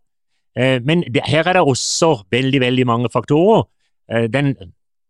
Eh, 0.58 0.78
men 0.84 1.04
her 1.24 1.48
er 1.48 1.56
det 1.56 1.64
også 1.64 2.22
veldig 2.32 2.60
veldig 2.60 2.86
mange 2.86 3.10
faktorer. 3.12 3.64
Eh, 4.12 4.28
den 4.28 4.54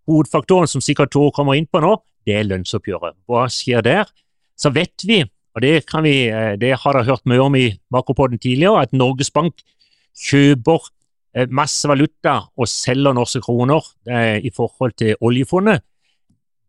hovedfaktoren 0.09 0.71
som 0.71 0.83
sikkert 0.83 1.13
Tor 1.13 1.31
kommer 1.35 1.59
inn 1.59 1.67
på 1.67 1.83
nå, 1.83 1.97
det 2.27 2.37
er 2.39 2.49
lønnsoppgjøret. 2.49 3.19
Hva 3.27 3.47
skjer 3.51 3.83
der? 3.83 4.11
Så 4.59 4.71
vet 4.71 5.07
vi, 5.07 5.23
og 5.55 5.63
det, 5.63 5.83
vi, 6.05 6.17
eh, 6.31 6.55
det 6.61 6.75
har 6.79 6.99
dere 6.99 7.09
hørt 7.11 7.27
mye 7.27 7.43
om 7.43 7.59
i 7.59 7.69
Makropoden 7.91 8.39
tidligere, 8.39 8.83
at 8.87 8.93
Norges 8.95 9.31
Bank 9.31 9.63
kjøper 10.29 10.91
masse 11.49 11.89
valuta 11.89 12.43
og 12.61 12.69
selger 12.69 13.15
norske 13.17 13.41
kroner 13.41 13.81
i 14.45 14.51
forhold 14.53 14.93
til 15.01 15.15
oljefondet. 15.25 15.81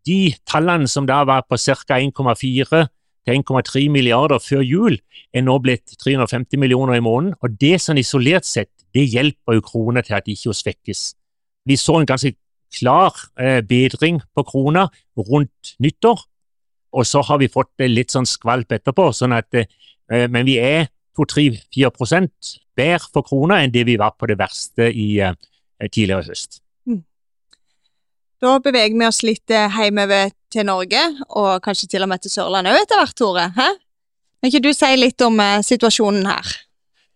De 0.08 0.32
tallene 0.48 0.88
som 0.88 1.04
da 1.04 1.18
var 1.28 1.42
på 1.44 1.58
ca. 1.60 1.98
1,4 2.00 2.70
til 2.72 2.88
1,3 3.30 3.88
milliarder 3.88 4.40
før 4.42 4.62
jul, 4.64 4.98
er 5.32 5.44
nå 5.44 5.56
blitt 5.64 5.96
350 6.02 6.60
millioner 6.60 6.98
i 6.98 7.04
måneden. 7.04 7.34
Og 7.42 7.56
det 7.60 7.78
sånn 7.82 8.00
isolert 8.00 8.46
sett, 8.48 8.72
det 8.94 9.06
hjelper 9.10 9.58
jo 9.58 9.64
krona 9.64 10.04
til 10.04 10.18
at 10.18 10.28
ikke 10.30 10.54
svekkes. 10.54 11.14
Vi 11.64 11.76
så 11.80 11.98
en 11.98 12.08
ganske 12.08 12.34
klar 12.74 13.16
eh, 13.40 13.62
bedring 13.64 14.20
på 14.34 14.44
krona 14.46 14.88
rundt 15.16 15.74
nyttår, 15.82 16.20
og 16.94 17.06
så 17.06 17.22
har 17.26 17.40
vi 17.42 17.50
fått 17.50 17.72
det 17.80 17.90
litt 17.90 18.14
sånn 18.14 18.28
skvalp 18.28 18.76
etterpå. 18.76 19.10
sånn 19.12 19.32
at, 19.32 19.54
eh, 19.54 20.28
Men 20.28 20.44
vi 20.46 20.58
er 20.58 20.88
2-3-4 21.16 21.90
prosent 21.90 22.58
bedre 22.76 23.08
for 23.12 23.22
krona 23.22 23.62
enn 23.62 23.72
det 23.72 23.86
vi 23.86 23.96
var 23.96 24.14
på 24.18 24.26
det 24.26 24.38
verste 24.38 24.92
i 24.92 25.18
eh, 25.20 25.34
tidligere 25.90 26.28
høst. 26.28 26.60
Mm. 26.86 27.02
Da 28.40 28.58
beveger 28.58 28.98
vi 28.98 29.06
oss 29.06 29.22
litt 29.22 29.48
hjemover 29.48 30.30
til 30.54 30.68
Norge, 30.68 31.02
og 31.34 31.58
kanskje 31.64 31.90
til 31.92 32.06
og 32.06 32.10
med 32.12 32.22
til 32.24 32.32
Sørlandet 32.32 32.74
òg 32.74 32.86
etter 32.86 33.02
hvert, 33.02 33.18
Tore. 33.18 33.48
Hæ? 33.58 33.72
Kan 34.40 34.52
ikke 34.52 34.64
du 34.64 34.72
si 34.76 34.92
litt 35.00 35.22
om 35.24 35.42
situasjonen 35.64 36.26
her? 36.28 36.54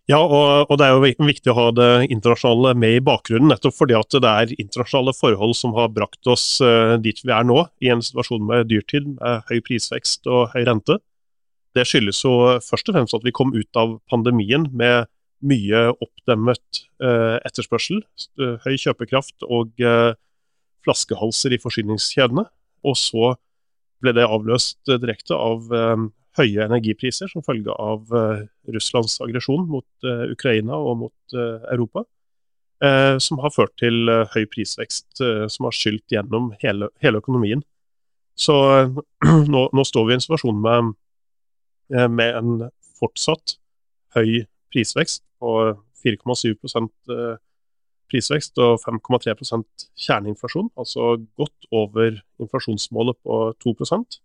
Ja, 0.09 0.17
og, 0.23 0.71
og, 0.71 0.77
det 0.81 0.87
er 0.87 0.95
jo 0.95 1.25
viktig 1.27 1.51
å 1.51 1.57
ha 1.57 1.67
det 1.77 1.89
internasjonale 2.09 2.71
med 2.81 2.95
i 2.97 3.01
bakgrunnen, 3.05 3.51
nettopp 3.51 3.75
fordi 3.77 3.93
at 3.93 4.15
det 4.15 4.31
er 4.31 4.53
internasjonale 4.55 5.13
forhold 5.13 5.53
som 5.59 5.75
har 5.77 5.91
brakt 5.93 6.29
oss 6.31 6.45
eh, 6.65 6.95
dit 7.03 7.21
vi 7.21 7.29
er 7.35 7.45
nå, 7.45 7.59
i 7.85 7.91
en 7.93 8.01
situasjon 8.01 8.47
med 8.49 8.71
dyrtid, 8.71 9.05
med 9.19 9.45
høy 9.51 9.59
prisvekst 9.67 10.25
og 10.25 10.49
høy 10.55 10.63
rente. 10.65 10.97
Det 11.77 11.85
skyldes 11.85 12.23
jo 12.25 12.33
først 12.65 12.89
og 12.89 12.97
fremst 12.97 13.17
at 13.19 13.27
vi 13.27 13.35
kom 13.37 13.53
ut 13.53 13.77
av 13.77 13.99
pandemien 14.09 14.65
med 14.73 15.11
mye 15.45 15.83
oppdemmet 15.93 16.81
eh, 17.05 17.37
etterspørsel, 17.45 18.01
uh, 18.41 18.57
høy 18.65 18.73
kjøpekraft 18.81 19.45
og 19.45 19.77
flaskehalser 20.83 21.53
i 21.53 21.61
forsyningskjedene. 21.61 22.49
Og 22.87 22.95
så 22.99 23.33
ble 23.99 24.13
det 24.15 24.27
avløst 24.27 24.79
direkte 25.01 25.35
av 25.35 25.67
høye 26.39 26.63
energipriser 26.63 27.27
som 27.27 27.43
følge 27.43 27.73
av 27.73 28.13
uh, 28.15 28.45
Russlands 28.71 29.17
aggresjon 29.25 29.65
mot 29.67 30.07
Ukraina 30.31 30.77
og 30.77 31.01
mot 31.01 31.35
Europa. 31.35 32.05
som 33.19 33.41
har 33.43 33.51
ført 33.51 33.73
til 33.75 34.07
høy 34.07 34.45
prisvekst, 34.47 35.19
som 35.51 35.65
har 35.67 35.75
skylt 35.75 36.13
gjennom 36.13 36.53
hele, 36.61 36.87
hele 37.03 37.19
økonomien. 37.19 37.59
Så 38.39 38.55
nå, 39.53 39.65
nå, 39.75 39.83
står 39.83 40.05
vi 40.07 40.13
i 40.13 40.15
en 40.15 40.23
situasjon 40.23 40.61
med, 40.63 40.93
med 41.91 42.37
en 42.39 42.69
fortsatt 43.01 43.57
høy 44.15 44.45
prisvekst 44.71 45.25
på 45.43 45.55
4,7 46.05 46.55
prisvekst 48.09 48.59
og 48.63 48.79
5,3% 48.83 49.85
kjerneinflasjon, 50.05 50.71
altså 50.79 51.15
godt 51.39 51.69
over 51.71 52.17
inflasjonsmålet 52.41 53.19
på 53.23 53.43
2% 53.63 54.19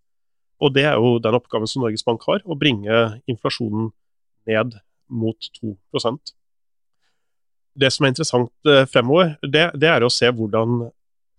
og 0.62 0.72
det 0.74 0.86
er 0.86 0.96
jo 1.00 1.18
den 1.22 1.36
oppgaven 1.36 1.68
som 1.68 1.84
Norges 1.84 2.04
Bank 2.06 2.24
har, 2.28 2.42
å 2.44 2.56
bringe 2.58 3.04
inflasjonen 3.30 3.90
ned 4.48 4.78
mot 5.12 5.50
2% 5.60 6.34
Det 7.74 7.90
som 7.90 8.06
er 8.06 8.12
interessant 8.12 8.70
eh, 8.70 8.84
fremover, 8.86 9.34
det, 9.42 9.66
det 9.80 9.90
er 9.90 10.04
å 10.06 10.12
se 10.12 10.30
hvordan, 10.30 10.84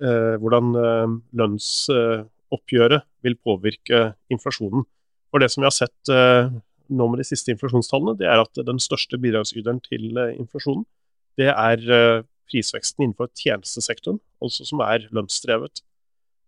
eh, 0.03 0.35
hvordan 0.41 0.71
eh, 0.81 1.15
lønnsoppgjøret 1.39 3.07
vil 3.23 3.37
påvirke 3.39 4.01
inflasjonen. 4.33 4.83
For 5.31 5.39
det 5.41 5.49
som 5.53 5.63
vi 5.63 5.69
har 5.69 5.75
sett 5.75 6.11
eh, 6.11 6.51
nå 6.91 7.07
med 7.07 7.23
de 7.23 7.27
siste 7.29 7.55
inflasjonstallene, 7.55 8.17
det 8.19 8.27
er 8.27 8.43
at 8.43 8.61
den 8.67 8.83
største 8.83 9.19
bidragsyteren 9.21 9.79
til 9.87 10.11
eh, 10.11 10.35
inflasjonen, 10.35 10.83
det 11.39 11.49
er 11.51 11.81
prisveksten 12.51 13.05
innenfor 13.05 13.31
tjenestesektoren, 13.37 14.19
altså 14.43 14.65
som 14.67 14.81
er 14.85 15.07
lønnsdrevet. 15.15 15.81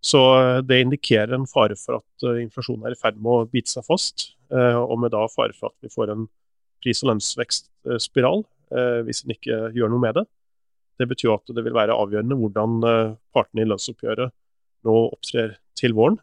Så 0.03 0.21
eh, 0.37 0.59
det 0.65 0.81
indikerer 0.83 1.35
en 1.35 1.47
fare 1.49 1.77
for 1.79 1.99
at 1.99 2.27
uh, 2.27 2.37
inflasjonen 2.41 2.85
er 2.87 2.95
i 2.95 2.99
ferd 2.99 3.17
med 3.17 3.33
å 3.33 3.47
bite 3.51 3.71
seg 3.71 3.85
fast, 3.87 4.31
uh, 4.53 4.77
og 4.83 4.99
med 5.01 5.13
da 5.15 5.25
fare 5.31 5.55
for 5.57 5.71
at 5.71 5.85
vi 5.85 5.91
får 5.93 6.13
en 6.13 6.27
pris- 6.83 7.03
og 7.03 7.13
lønnsvekstspiral 7.13 8.45
hvis 9.07 9.21
en 9.23 9.31
ikke 9.31 9.57
gjør 9.71 9.93
noe 9.93 10.03
med 10.03 10.17
det. 10.17 10.25
Det 10.99 11.05
betyr 11.07 11.31
at 11.31 11.53
det 11.55 11.61
vil 11.63 11.75
være 11.77 11.95
avgjørende 11.95 12.35
hvordan 12.35 12.73
partene 13.31 13.63
i 13.63 13.67
lønnsoppgjøret 13.69 14.33
nå 14.83 14.95
opptrer 15.05 15.53
til 15.79 15.95
våren. 15.95 16.17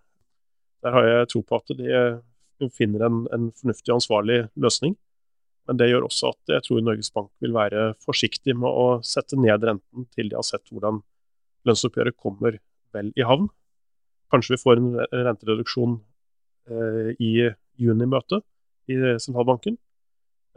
Der 0.84 0.92
har 0.92 1.08
jeg 1.08 1.30
tro 1.32 1.40
på 1.40 1.56
at 1.56 1.72
de 1.72 2.68
finner 2.76 3.06
en, 3.08 3.22
en 3.32 3.46
fornuftig 3.56 3.94
og 3.94 3.96
ansvarlig 3.96 4.36
løsning. 4.60 4.92
Men 5.68 5.80
det 5.80 5.88
gjør 5.88 6.06
også 6.08 6.32
at 6.34 6.54
jeg 6.56 6.64
tror 6.66 6.82
Norges 6.84 7.10
Bank 7.14 7.30
vil 7.40 7.54
være 7.56 7.92
forsiktig 8.04 8.56
med 8.58 8.68
å 8.68 8.86
sette 9.06 9.38
ned 9.40 9.64
renten 9.64 10.08
til 10.12 10.28
de 10.28 10.36
har 10.36 10.44
sett 10.46 10.68
hvordan 10.68 11.00
lønnsoppgjøret 11.64 12.18
kommer 12.20 12.58
vel 12.94 13.10
i 13.16 13.24
havn. 13.24 13.48
Kanskje 14.32 14.56
vi 14.56 14.60
får 14.60 14.80
en 14.80 14.90
rentereduksjon 15.28 15.96
eh, 16.68 17.10
i 17.16 17.32
junimøtet 17.80 18.44
i 18.92 18.98
sentralbanken. 19.22 19.78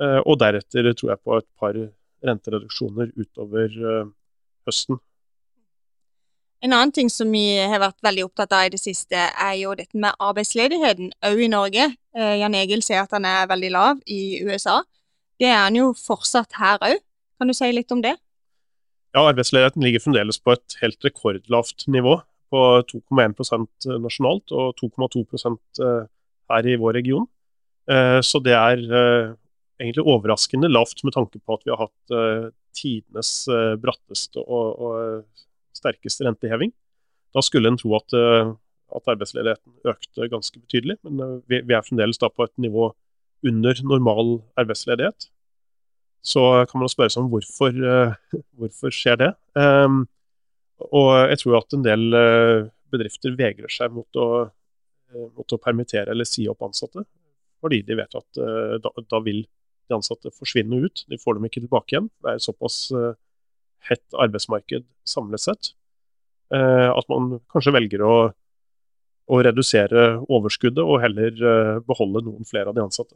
Eh, 0.02 0.20
og 0.26 0.40
deretter 0.42 0.92
tror 0.92 1.14
jeg 1.14 1.24
på 1.24 1.38
et 1.40 1.48
par 1.60 1.78
rentereduksjoner 2.28 3.14
utover 3.16 3.72
eh, 3.72 4.10
høsten. 4.68 5.00
En 6.66 6.74
annen 6.74 6.92
ting 6.92 7.10
som 7.14 7.30
vi 7.32 7.46
har 7.62 7.80
vært 7.80 8.02
veldig 8.04 8.26
opptatt 8.26 8.54
av 8.58 8.66
i 8.66 8.74
det 8.74 8.82
siste, 8.82 9.16
er 9.16 9.56
jo 9.60 9.76
dette 9.78 9.96
med 10.02 10.18
arbeidsledigheten, 10.18 11.12
òg 11.30 11.42
i 11.46 11.50
Norge. 11.54 11.84
Jan 12.18 12.56
Egil 12.58 12.82
sier 12.82 13.04
at 13.04 13.14
den 13.14 13.28
er 13.30 13.46
veldig 13.52 13.70
lav 13.76 14.00
i 14.10 14.40
USA. 14.42 14.80
Det 15.38 15.50
er 15.50 15.60
han 15.68 15.78
jo 15.78 15.92
fortsatt 15.98 16.58
her 16.58 16.82
òg. 16.82 17.04
Kan 17.38 17.52
du 17.52 17.54
si 17.54 17.70
litt 17.74 17.94
om 17.94 18.02
det? 18.02 18.16
Ja, 19.16 19.24
arbeidsledigheten 19.24 19.84
ligger 19.86 20.04
fremdeles 20.04 20.40
på 20.42 20.54
et 20.56 20.78
helt 20.82 21.06
rekordlavt 21.06 21.88
nivå 21.94 22.20
på 22.54 22.62
2,1% 22.90 23.88
nasjonalt 24.04 24.54
og 24.56 24.78
2,2 24.80 25.24
eh, 25.84 26.06
her 26.52 26.70
i 26.70 26.78
vår 26.80 26.98
region. 27.00 27.28
Eh, 27.92 28.20
så 28.26 28.42
det 28.44 28.56
er 28.56 28.84
eh, 28.84 29.34
egentlig 29.82 30.06
overraskende 30.06 30.70
lavt 30.72 31.04
med 31.06 31.16
tanke 31.16 31.40
på 31.40 31.58
at 31.58 31.66
vi 31.66 31.74
har 31.74 31.86
hatt 31.86 32.54
tidenes 32.78 33.32
bratteste 33.82 34.42
og, 34.42 35.26
sterkeste 35.78 36.26
renteheving. 36.26 36.72
Da 37.34 37.42
skulle 37.46 37.70
en 37.70 37.78
tro 37.78 37.92
at 37.98 38.14
arbeidsledigheten 38.18 39.76
økte 39.86 40.30
ganske 40.32 40.58
betydelig, 40.58 40.96
men 41.06 41.44
vi, 41.50 41.60
vi 41.62 41.76
er 41.78 41.86
fremdeles 41.86 42.18
da 42.22 42.30
på 42.34 42.48
et 42.48 42.54
nivå 42.62 42.88
under 43.46 43.82
normal 43.84 44.38
arbeidsledighet. 44.58 45.30
Så 46.26 46.42
kan 46.70 46.82
man 46.82 46.92
spørre 46.92 47.14
seg 47.14 47.24
om 47.24 47.32
hvorfor, 47.32 47.76
hvorfor 48.58 48.94
skjer 48.94 49.20
det. 49.22 49.32
Um, 49.56 50.06
og 50.94 51.12
jeg 51.32 51.42
tror 51.42 51.60
at 51.60 51.76
en 51.76 51.86
del 51.86 52.18
eh, 52.18 52.68
bedrifter 52.94 53.36
vegrer 53.38 53.72
seg 53.74 53.94
mot 53.96 54.20
å, 54.22 54.28
eh, 54.46 55.30
mot 55.38 55.54
å 55.54 55.62
permittere 55.62 56.14
eller 56.14 56.28
si 56.28 56.46
opp 56.50 56.64
ansatte, 56.68 57.04
fordi 57.64 57.82
de 57.88 57.98
vet 57.98 58.18
at 58.18 58.42
eh, 58.44 58.76
da, 58.84 58.92
da, 59.02 59.22
vil 59.26 59.44
de 59.88 59.98
ansatte 59.98 60.32
forsvinne 60.36 60.84
ut. 60.86 61.04
De 61.10 61.20
får 61.20 61.38
dem 61.38 61.48
ikke 61.50 61.64
tilbake 61.64 61.96
igjen. 61.96 62.12
Det 62.22 62.36
er 62.36 62.44
såpass 62.44 62.80
hett 63.88 64.18
arbeidsmarked 64.20 64.84
samlet 65.08 65.40
sett 65.40 65.70
at 66.52 67.08
man 67.12 67.38
kanskje 67.52 67.74
velger 67.76 68.02
å, 68.04 68.12
å 69.28 69.42
redusere 69.44 70.08
overskuddet 70.24 70.84
og 70.84 71.02
heller 71.04 71.82
beholde 71.84 72.22
noen 72.24 72.48
flere 72.48 72.72
av 72.72 72.78
de 72.78 72.86
ansatte. 72.86 73.16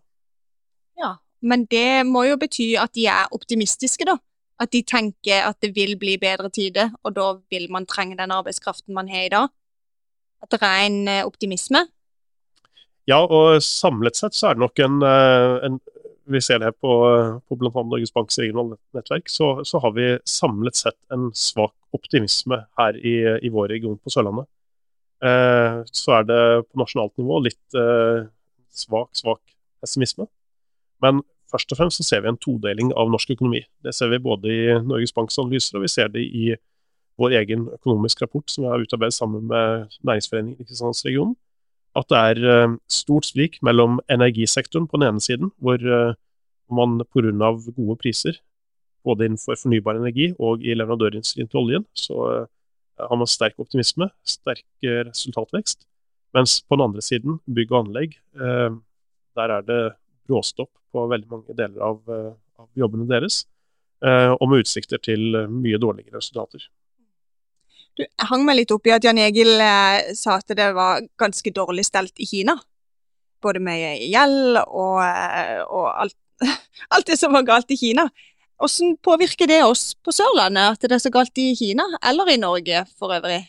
Ja, 0.99 1.13
men 1.41 1.65
det 1.71 2.03
må 2.07 2.25
jo 2.27 2.37
bety 2.41 2.73
at 2.79 2.93
de 2.97 3.07
er 3.09 3.31
optimistiske, 3.33 4.05
da? 4.07 4.17
At 4.61 4.73
de 4.75 4.83
tenker 4.85 5.47
at 5.47 5.57
det 5.63 5.71
vil 5.73 5.95
bli 5.97 6.17
bedre 6.21 6.51
tider, 6.53 6.91
og 7.01 7.15
da 7.15 7.31
vil 7.49 7.65
man 7.73 7.87
trenge 7.89 8.19
den 8.19 8.33
arbeidskraften 8.33 8.93
man 8.93 9.09
har 9.09 9.25
i 9.25 9.33
dag. 9.33 9.49
At 10.41 10.53
det 10.53 10.61
er 10.65 10.83
en 10.85 10.99
eh, 11.09 11.25
optimisme. 11.25 11.87
Ja, 13.09 13.23
og 13.25 13.61
samlet 13.65 14.19
sett 14.19 14.37
så 14.37 14.51
er 14.51 14.57
det 14.57 14.63
nok 14.63 14.83
en, 14.85 15.01
eh, 15.05 15.55
en 15.65 15.81
Vi 16.31 16.39
ser 16.39 16.59
det 16.61 16.69
på, 16.79 16.91
på 17.49 17.55
bl.a. 17.59 17.81
Norges 17.83 18.13
Banks 18.13 18.37
regionale 18.39 18.77
nettverk, 18.95 19.27
så, 19.27 19.65
så, 19.65 19.79
har 19.83 19.91
vi 19.91 20.05
samlet 20.23 20.77
sett 20.77 20.95
en 21.11 21.31
svak 21.35 21.73
optimisme 21.91 22.61
her 22.77 22.95
i, 22.95 23.15
i 23.41 23.49
vår 23.51 23.73
region 23.73 23.97
på 23.97 24.13
Sørlandet. 24.13 24.47
Eh, 25.21 25.81
så 25.93 26.15
er 26.17 26.25
det 26.25 26.41
på 26.65 26.81
nasjonalt 26.81 27.13
nivå 27.21 27.43
litt 27.45 27.77
eh, 27.77 28.25
svak, 28.73 29.11
svak 29.17 29.41
pessimisme. 29.81 30.25
Men 31.03 31.21
først 31.51 31.73
og 31.73 31.77
fremst 31.77 32.01
så 32.01 32.05
ser 32.07 32.23
vi 32.23 32.31
en 32.31 32.41
todeling 32.41 32.89
av 32.97 33.11
norsk 33.13 33.35
økonomi. 33.35 33.61
Det 33.85 33.93
ser 33.93 34.09
vi 34.13 34.21
både 34.23 34.49
i 34.49 34.63
Norges 34.81 35.13
Banks 35.13 35.37
analyser, 35.41 35.77
og 35.77 35.85
vi 35.85 35.93
ser 35.93 36.09
det 36.13 36.25
i 36.25 36.51
vår 37.21 37.35
egen 37.41 37.67
økonomisk 37.69 38.23
rapport 38.23 38.49
som 38.49 38.65
vi 38.65 38.71
har 38.71 38.81
utarbeidet 38.81 39.17
sammen 39.17 39.45
med 39.49 39.91
Næringsforeningen 40.07 40.57
i 40.57 40.65
Kristiansandsregionen. 40.65 41.35
At 41.97 42.07
det 42.09 42.21
er 42.31 42.45
eh, 42.49 42.77
stort 42.89 43.27
sprik 43.29 43.59
mellom 43.61 43.99
energisektoren 44.09 44.87
på 44.89 44.97
den 44.97 45.09
ene 45.09 45.21
siden, 45.21 45.51
hvor 45.61 46.15
man 46.71 47.01
pga. 47.03 47.51
gode 47.75 47.97
priser, 47.99 48.39
både 49.03 49.25
innenfor 49.27 49.59
fornybar 49.59 49.99
energi 49.99 50.31
og 50.39 50.63
i 50.63 50.73
leverandørindustrien 50.73 51.49
til 51.49 51.59
oljen, 51.59 51.85
så 51.93 52.47
eh, 53.01 53.07
har 53.09 53.17
man 53.17 53.29
sterk 53.29 53.57
optimisme, 53.61 54.11
sterk 54.23 54.65
resultatvekst. 54.85 55.87
Mens 56.37 56.61
på 56.61 56.77
den 56.77 56.85
andre 56.85 57.01
siden, 57.03 57.41
bygg 57.49 57.73
og 57.73 57.81
anlegg, 57.81 58.13
der 59.35 59.51
er 59.57 59.65
det 59.67 59.81
råstopp 60.31 60.71
på 60.91 61.07
veldig 61.11 61.29
mange 61.31 61.55
deler 61.57 61.83
av, 61.85 62.01
eh, 62.09 62.31
av 62.59 62.69
jobbene 62.75 63.07
deres, 63.09 63.45
eh, 64.05 64.31
og 64.31 64.49
med 64.49 64.65
utsikter 64.65 65.01
til 65.03 65.35
eh, 65.35 65.49
mye 65.51 65.79
dårligere 65.81 66.19
resultater. 66.19 66.67
Du, 67.97 68.03
jeg 68.05 68.27
hang 68.29 68.45
meg 68.47 68.61
litt 68.61 68.71
opp 68.71 68.87
i 68.87 68.95
at 68.95 69.03
Jan 69.03 69.19
Egil 69.19 69.53
eh, 69.59 70.11
sa 70.17 70.37
at 70.39 70.55
det 70.57 70.71
var 70.75 71.03
ganske 71.19 71.53
dårlig 71.55 71.85
stelt 71.87 72.19
i 72.19 72.27
Kina. 72.27 72.57
Både 73.41 73.61
med 73.63 74.03
gjeld 74.05 74.59
og, 74.61 74.99
og 75.01 75.87
alt, 75.89 76.17
alt, 76.93 77.07
det 77.07 77.17
som 77.17 77.33
var 77.33 77.47
galt 77.47 77.71
i 77.73 77.79
Kina. 77.79 78.05
Hvordan 78.61 78.93
påvirker 79.01 79.49
det 79.49 79.63
oss 79.65 79.95
på 79.97 80.13
Sørlandet, 80.13 80.75
at 80.75 80.85
det 80.85 80.93
er 80.93 81.01
så 81.01 81.09
galt 81.13 81.39
i 81.41 81.49
Kina, 81.57 81.87
eller 82.05 82.29
i 82.29 82.37
Norge 82.37 82.83
for 82.93 83.09
øvrig? 83.15 83.41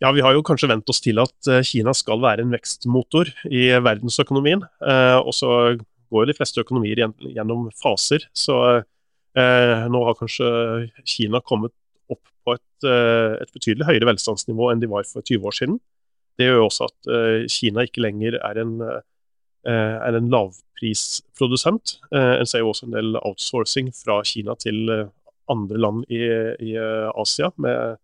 Ja, 0.00 0.12
Vi 0.12 0.20
har 0.24 0.32
jo 0.36 0.44
kanskje 0.44 0.68
vent 0.68 0.88
oss 0.88 1.00
til 1.00 1.20
at 1.20 1.48
eh, 1.48 1.64
Kina 1.64 1.92
skal 1.96 2.20
være 2.20 2.44
en 2.44 2.52
vekstmotor 2.52 3.32
i 3.48 3.66
verdensøkonomien. 3.80 4.62
Eh, 4.80 5.18
og 5.20 5.32
så 5.36 5.76
går 6.12 6.28
de 6.28 6.36
fleste 6.36 6.60
økonomier 6.60 7.02
gjennom 7.20 7.68
faser. 7.80 8.24
Så 8.36 8.56
eh, 8.80 9.84
nå 9.92 10.02
har 10.06 10.18
kanskje 10.18 10.48
Kina 11.04 11.42
kommet 11.44 11.74
opp 12.12 12.22
på 12.44 12.56
et, 12.56 12.88
eh, 12.88 13.36
et, 13.40 13.52
betydelig 13.52 13.88
høyere 13.88 14.08
velstandsnivå 14.12 14.70
enn 14.72 14.82
de 14.82 14.90
var 14.90 15.08
for 15.08 15.24
20 15.24 15.48
år 15.48 15.58
siden. 15.60 15.80
Det 16.40 16.48
gjør 16.48 16.66
også 16.66 16.88
at 16.88 17.12
eh, 17.12 17.48
Kina 17.52 17.84
ikke 17.84 18.04
lenger 18.04 18.40
er 18.40 18.62
en, 18.62 18.76
eh, 18.84 19.02
er 19.68 20.16
en 20.16 20.30
lavprisprodusent. 20.32 21.98
en 22.12 22.48
ser 22.48 22.62
jo 22.62 22.70
også 22.72 22.86
en 22.86 22.94
del 22.96 23.16
outsourcing 23.20 23.90
fra 23.92 24.20
Kina 24.24 24.54
til 24.56 24.88
andre 25.50 25.80
land 25.80 26.04
i, 26.08 26.22
i 26.70 26.76
Asia 26.78 27.50
med, 27.60 27.98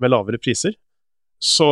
med 0.00 0.12
lavere 0.12 0.40
priser. 0.42 0.76
Så 1.40 1.66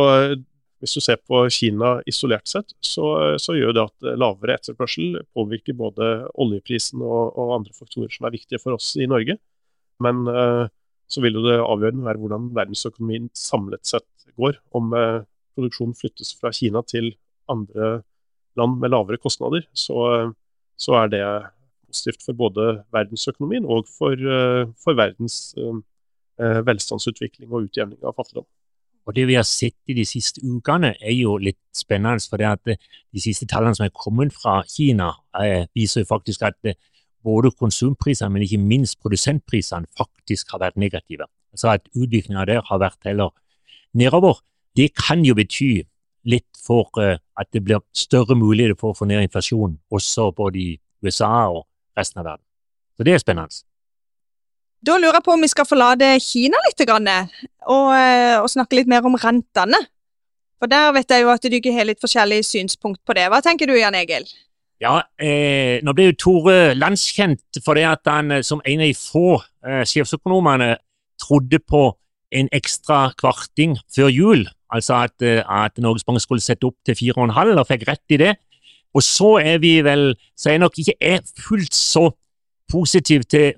hvis 0.79 0.95
du 0.95 1.03
ser 1.03 1.19
på 1.27 1.43
Kina 1.51 1.97
isolert 2.07 2.47
sett, 2.47 2.73
så, 2.79 3.35
så 3.37 3.53
gjør 3.57 3.75
det 3.75 3.85
at 3.85 4.09
lavere 4.17 4.55
etterspørsel 4.55 5.19
påvirker 5.35 5.77
både 5.77 6.09
oljeprisen 6.39 7.03
og, 7.03 7.35
og, 7.35 7.55
andre 7.59 7.75
faktorer 7.75 8.13
som 8.15 8.29
er 8.29 8.37
viktige 8.37 8.61
for 8.63 8.79
oss 8.79 8.93
i 8.97 9.09
Norge. 9.11 9.37
Men 10.01 10.23
så 11.09 11.21
vil 11.21 11.35
jo 11.35 11.43
det 11.43 11.59
avgjørende 11.59 12.05
være 12.05 12.21
hvordan 12.21 12.51
verdensøkonomien 12.55 13.27
samlet 13.35 13.83
sett 13.85 14.31
går. 14.39 14.61
Om 14.71 14.93
produksjonen 15.57 15.97
flyttes 15.99 16.31
fra 16.39 16.53
Kina 16.55 16.81
til 16.87 17.11
andre 17.51 17.89
land 17.91 18.08
med 18.57 18.89
lavere 18.89 19.17
kostnader, 19.21 19.65
så, 19.73 20.31
så 20.77 20.95
er 21.03 21.11
det 21.13 21.23
positivt 21.87 22.25
for 22.25 22.33
både 22.37 22.83
verdensøkonomien 22.93 23.65
og 23.65 23.87
for, 23.97 24.13
uh, 24.13 24.69
for 24.83 24.97
verdens 24.97 25.55
velstandsutvikling 26.39 27.51
og 27.51 27.65
utjevning 27.67 27.99
av 28.07 28.13
fattigdom. 28.15 28.45
Og 29.09 29.15
Det 29.15 29.25
vi 29.25 29.33
har 29.33 29.43
sett 29.43 29.89
i 29.89 29.95
de 29.97 30.05
siste 30.05 30.41
ukene, 30.45 30.93
er 31.01 31.15
jo 31.17 31.37
litt 31.37 31.57
spennende. 31.73 32.21
for 32.29 32.37
det 32.37 32.45
at 32.45 32.77
De 33.13 33.19
siste 33.19 33.47
tallene 33.47 33.75
som 33.75 33.85
er 33.85 33.89
kommet 33.89 34.31
fra 34.33 34.63
Kina, 34.63 35.13
eh, 35.41 35.65
viser 35.73 36.01
jo 36.01 36.05
faktisk 36.05 36.43
at 36.43 36.53
eh, 36.63 36.75
både 37.23 37.51
konsumprisene, 37.51 38.29
men 38.29 38.43
ikke 38.43 38.59
minst 38.59 38.99
produsentprisene, 39.01 39.87
faktisk 39.97 40.51
har 40.51 40.59
vært 40.59 40.77
negative. 40.77 41.25
Altså 41.51 41.73
at 41.73 41.81
utviklinga 41.95 42.45
der 42.45 42.61
har 42.61 42.79
vært 42.79 43.03
heller 43.03 43.29
nedover. 43.93 44.41
Det 44.75 44.93
kan 44.93 45.25
jo 45.25 45.33
bety 45.33 45.83
litt 46.29 46.59
for 46.61 46.89
uh, 47.01 47.17
at 47.39 47.49
det 47.55 47.63
blir 47.65 47.81
større 47.95 48.37
muligheter 48.37 48.77
for 48.79 48.93
å 48.93 48.97
få 48.97 49.07
ned 49.09 49.25
inflasjonen, 49.25 49.79
også 49.91 50.29
både 50.37 50.61
i 50.61 50.69
USA 51.05 51.49
og 51.49 51.65
resten 51.97 52.21
av 52.21 52.29
verden. 52.31 52.45
Så 52.97 53.07
det 53.07 53.15
er 53.15 53.23
spennende. 53.23 53.63
Da 54.85 54.95
lurer 54.95 55.17
jeg 55.19 55.25
på 55.25 55.35
om 55.35 55.41
vi 55.43 55.51
skal 55.51 55.67
forlate 55.67 56.13
Kina 56.23 56.59
litt, 56.67 56.83
og, 56.87 57.87
eh, 57.95 58.37
og 58.39 58.47
snakke 58.51 58.77
litt 58.79 58.91
mer 58.91 59.03
om 59.07 59.17
rentene. 59.19 59.79
For 60.59 60.71
der 60.71 60.91
vet 60.95 61.11
jeg 61.11 61.23
jo 61.23 61.31
at 61.31 61.43
du 61.43 61.55
ikke 61.55 61.73
har 61.75 61.87
litt 61.87 62.01
forskjellig 62.03 62.43
synspunkt 62.47 63.01
på 63.07 63.15
det. 63.15 63.27
Hva 63.31 63.41
tenker 63.43 63.67
du, 63.67 63.75
Jan 63.79 63.95
Egil? 63.95 64.27
Ja, 64.79 65.01
eh, 65.19 65.79
nå 65.83 65.91
ble 65.95 66.09
jo 66.09 66.19
Tore 66.19 66.57
landskjent 66.75 67.59
for 67.65 67.75
det 67.75 67.83
at 67.87 68.07
han 68.07 68.31
eh, 68.31 68.45
som 68.47 68.61
en 68.63 68.83
av 68.83 68.87
de 68.87 68.95
få 68.95 69.41
eh, 69.67 69.83
sjefsøkonomene 69.87 70.77
trodde 71.19 71.59
på 71.59 71.89
en 72.31 72.47
ekstra 72.55 73.09
kvarting 73.19 73.75
før 73.91 74.11
jul. 74.13 74.45
Altså 74.71 74.93
at, 75.05 75.21
eh, 75.21 75.43
at 75.45 75.77
Norges 75.77 76.03
Bank 76.03 76.21
skulle 76.21 76.43
sette 76.43 76.67
opp 76.67 76.77
til 76.85 76.95
4,5, 76.95 77.57
og 77.57 77.67
fikk 77.67 77.87
rett 77.87 78.15
i 78.15 78.21
det. 78.21 78.35
Og 78.93 79.03
så 79.05 79.37
er 79.41 79.59
vi 79.61 79.79
vel, 79.85 80.15
så 80.37 80.53
jeg 80.53 80.63
nok 80.63 80.77
ikke 80.81 80.97
er 81.01 81.19
fullt 81.37 81.75
så 81.75 82.09
positiv 82.69 83.23
til 83.29 83.53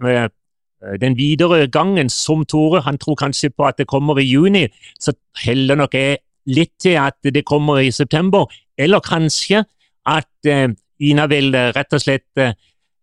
Eh, 0.81 0.97
den 1.01 1.17
videre 1.17 1.67
gangen 1.67 2.09
som 2.09 2.45
Tore. 2.45 2.81
Han 2.81 2.97
tror 2.97 3.15
kanskje 3.15 3.49
på 3.49 3.65
at 3.65 3.77
det 3.77 3.87
kommer 3.87 4.17
i 4.19 4.25
juni, 4.25 4.67
så 4.99 5.13
heller 5.43 5.75
nok 5.75 5.93
jeg 5.93 6.17
litt 6.45 6.73
til 6.81 6.97
at 6.97 7.17
det 7.23 7.45
kommer 7.45 7.77
i 7.77 7.91
september. 7.91 8.45
Eller 8.77 8.99
kanskje 8.99 9.63
at 10.05 10.47
uh, 10.47 10.73
Ina 10.99 11.27
vil 11.29 11.53
uh, 11.53 11.69
rett 11.75 11.93
og 11.93 12.01
slett 12.01 12.57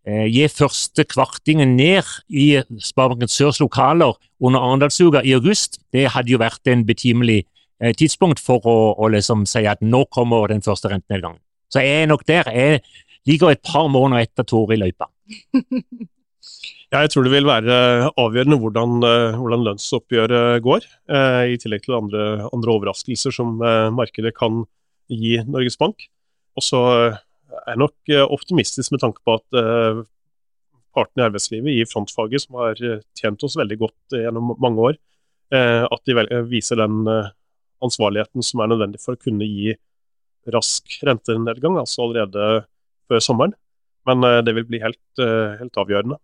gi 0.09 0.47
første 0.49 1.03
kvartingen 1.05 1.75
ned 1.77 2.07
i 2.33 2.63
Sparebanken 2.81 3.29
Sørs 3.29 3.59
lokaler 3.61 4.15
under 4.41 4.59
Arendalsuka 4.59 5.21
i 5.21 5.35
august. 5.37 5.77
Det 5.93 6.07
hadde 6.15 6.31
jo 6.31 6.39
vært 6.41 6.65
en 6.71 6.81
betimelig 6.87 7.43
tidspunkt 7.99 8.41
for 8.43 8.65
å, 8.67 8.77
å 8.99 9.07
liksom 9.13 9.45
si 9.47 9.63
at 9.69 9.79
nå 9.79 10.03
kommer 10.11 10.51
den 10.51 10.63
første 10.65 10.91
rentenedgangen. 10.91 11.39
Så 11.71 11.83
jeg 11.85 12.03
er 12.03 12.09
nok 12.09 12.25
der. 12.27 12.49
Jeg 12.51 12.81
ligger 13.29 13.53
et 13.53 13.61
par 13.63 13.87
måneder 13.91 14.25
etter 14.25 14.47
Tore 14.47 14.75
i 14.75 14.81
løypa. 14.81 15.07
Ja, 16.89 17.03
jeg 17.03 17.11
tror 17.13 17.27
det 17.27 17.31
vil 17.35 17.45
være 17.45 17.73
avgjørende 18.17 18.57
hvordan, 18.57 18.93
eh, 19.05 19.35
hvordan 19.37 19.65
lønnsoppgjøret 19.67 20.63
går, 20.65 20.87
eh, 21.13 21.53
i 21.53 21.57
tillegg 21.61 21.83
til 21.85 21.99
andre, 21.99 22.47
andre 22.49 22.73
overraskelser 22.73 23.35
som 23.35 23.59
eh, 23.61 23.91
markedet 23.93 24.31
kan 24.33 24.63
gi 25.05 25.35
Norges 25.45 25.77
Bank. 25.77 26.07
Og 26.57 26.65
så 26.65 26.81
er 26.89 27.69
jeg 27.75 27.81
nok 27.83 28.11
optimistisk 28.33 28.95
med 28.95 29.03
tanke 29.03 29.21
på 29.25 29.35
at 29.37 29.45
partene 30.97 31.21
i 31.21 31.25
arbeidslivet 31.27 31.77
i 31.77 31.85
frontfaget, 31.87 32.43
som 32.43 32.57
har 32.59 32.81
tjent 33.17 33.45
oss 33.45 33.55
veldig 33.57 33.77
godt 33.79 34.17
gjennom 34.17 34.51
mange 34.59 34.89
år, 34.89 34.97
at 35.53 36.09
de 36.09 36.43
viser 36.49 36.81
den 36.81 37.07
ansvarligheten 37.85 38.45
som 38.45 38.63
er 38.63 38.71
nødvendig 38.71 39.01
for 39.03 39.15
å 39.15 39.21
kunne 39.21 39.47
gi 39.47 39.75
rask 40.49 40.99
rentenedgang, 41.05 41.77
altså 41.79 42.05
allerede 42.05 42.63
før 43.09 43.23
sommeren. 43.23 43.53
Men 44.07 44.23
det 44.45 44.55
vil 44.55 44.65
bli 44.65 44.79
helt, 44.81 45.01
helt 45.19 45.77
avgjørende. 45.77 46.17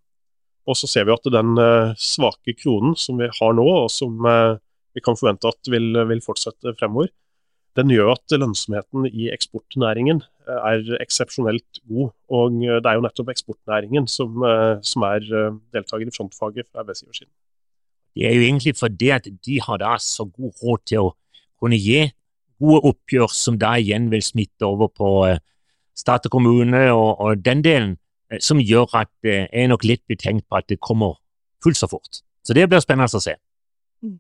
Og 0.65 0.78
så 0.80 0.88
ser 0.89 1.06
vi 1.06 1.13
at 1.13 1.28
den 1.30 1.60
uh, 1.60 1.91
svake 2.00 2.56
kronen 2.58 2.96
som 2.98 3.20
vi 3.22 3.28
har 3.30 3.54
nå, 3.54 3.65
og 3.84 3.91
som 3.94 4.18
vi 4.26 5.04
kan 5.04 5.18
forvente 5.20 5.52
at 5.52 5.70
vil, 5.70 5.91
vil, 6.10 6.24
fortsette 6.26 6.74
fremover, 6.80 7.12
den 7.78 7.91
gjør 7.91 8.13
at 8.15 8.34
lønnsomheten 8.39 9.10
i 9.12 9.28
eksportnæringen 9.36 10.24
er 10.48 10.96
eksepsjonelt 11.04 11.82
god. 11.91 12.13
Og 12.32 12.62
det 12.63 12.88
er 12.88 12.98
jo 12.98 13.04
nettopp 13.04 13.34
eksportnæringen 13.36 14.08
som, 14.10 14.39
som 14.80 15.06
er 15.12 15.28
deltaker 15.76 16.08
i 16.08 16.15
frontfaget 16.15 16.72
fra 16.72 16.86
arbeidsgiversiden. 16.86 17.34
Det 18.15 18.30
er 18.30 18.38
jo 18.38 18.46
egentlig 18.48 18.78
fordi 18.80 19.10
at 19.12 19.28
de 19.28 19.60
har 19.62 19.82
da 19.82 19.98
så 20.00 20.24
god 20.24 20.56
råd 20.63 20.84
til 20.88 21.04
å 21.04 21.13
kunne 21.65 21.82
gi 21.82 22.06
gode 22.62 22.86
oppgjør 22.93 23.34
som 23.36 23.60
da 23.60 23.75
igjen 23.82 24.08
vil 24.13 24.23
smitte 24.23 24.67
over 24.67 24.88
på 24.93 25.12
stat 25.95 26.28
og 26.28 26.36
kommune 26.38 26.88
og, 26.93 27.19
og 27.19 27.43
den 27.43 27.63
delen. 27.65 27.95
Eh, 28.32 28.41
som 28.41 28.62
gjør 28.62 28.89
at 29.01 29.12
jeg 29.23 29.49
er 29.51 29.67
nok 29.69 29.86
litt 29.86 30.04
betenkt 30.10 30.47
på 30.49 30.60
at 30.60 30.69
det 30.69 30.82
kommer 30.82 31.19
fullt 31.63 31.80
så 31.80 31.89
fort. 31.89 32.21
Så 32.45 32.54
det 32.54 32.67
blir 32.69 32.82
spennende 32.84 33.10
å 33.17 33.23
se. 33.23 33.36
Mm. 34.06 34.17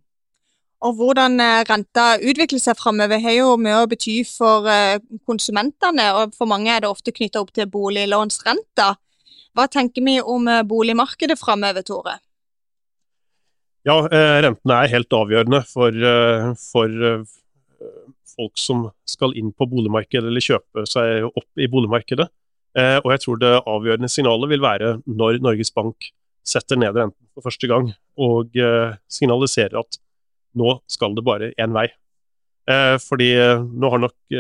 Og 0.85 0.99
Hvordan 0.99 1.39
eh, 1.41 1.63
renta 1.69 2.15
utvikler 2.21 2.61
seg 2.61 2.77
framover, 2.79 3.21
har 3.21 3.37
jo 3.39 3.55
mye 3.61 3.81
å 3.83 3.89
bety 3.89 4.19
for 4.29 4.69
eh, 4.69 4.99
konsumentene. 5.25 6.11
og 6.19 6.37
For 6.37 6.49
mange 6.49 6.73
er 6.73 6.85
det 6.85 6.91
ofte 6.91 7.15
knytta 7.15 7.41
opp 7.41 7.53
til 7.55 7.69
boliglånsrenta. 7.71 8.93
Hva 9.55 9.69
tenker 9.71 10.03
vi 10.03 10.19
om 10.19 10.49
boligmarkedet 10.67 11.37
framover, 11.39 11.85
Tore? 11.87 12.17
Ja, 13.85 13.99
rentene 14.09 14.79
er 14.81 14.89
helt 14.95 15.13
avgjørende 15.13 15.59
for, 15.69 15.93
for 16.57 16.93
folk 18.35 18.59
som 18.59 18.87
skal 19.07 19.35
inn 19.39 19.51
på 19.55 19.67
boligmarkedet 19.69 20.29
eller 20.29 20.43
kjøpe 20.43 20.85
seg 20.89 21.27
opp 21.29 21.61
i 21.61 21.69
boligmarkedet. 21.71 22.27
Eh, 22.75 22.97
og 22.99 23.11
jeg 23.13 23.23
tror 23.23 23.39
det 23.39 23.53
avgjørende 23.61 24.11
signalet 24.11 24.51
vil 24.51 24.63
være 24.63 24.95
når 25.07 25.39
Norges 25.43 25.71
Bank 25.75 26.09
setter 26.45 26.79
ned 26.79 26.97
renten 26.97 27.29
for 27.33 27.47
første 27.47 27.69
gang 27.71 27.93
og 28.21 28.57
eh, 28.59 28.97
signaliserer 29.11 29.79
at 29.79 29.99
nå 30.59 30.75
skal 30.91 31.15
det 31.15 31.23
bare 31.27 31.53
én 31.61 31.75
vei. 31.75 31.87
Eh, 32.71 32.95
fordi 32.99 33.31
nå 33.63 33.93
har 33.93 34.03
nok 34.03 34.35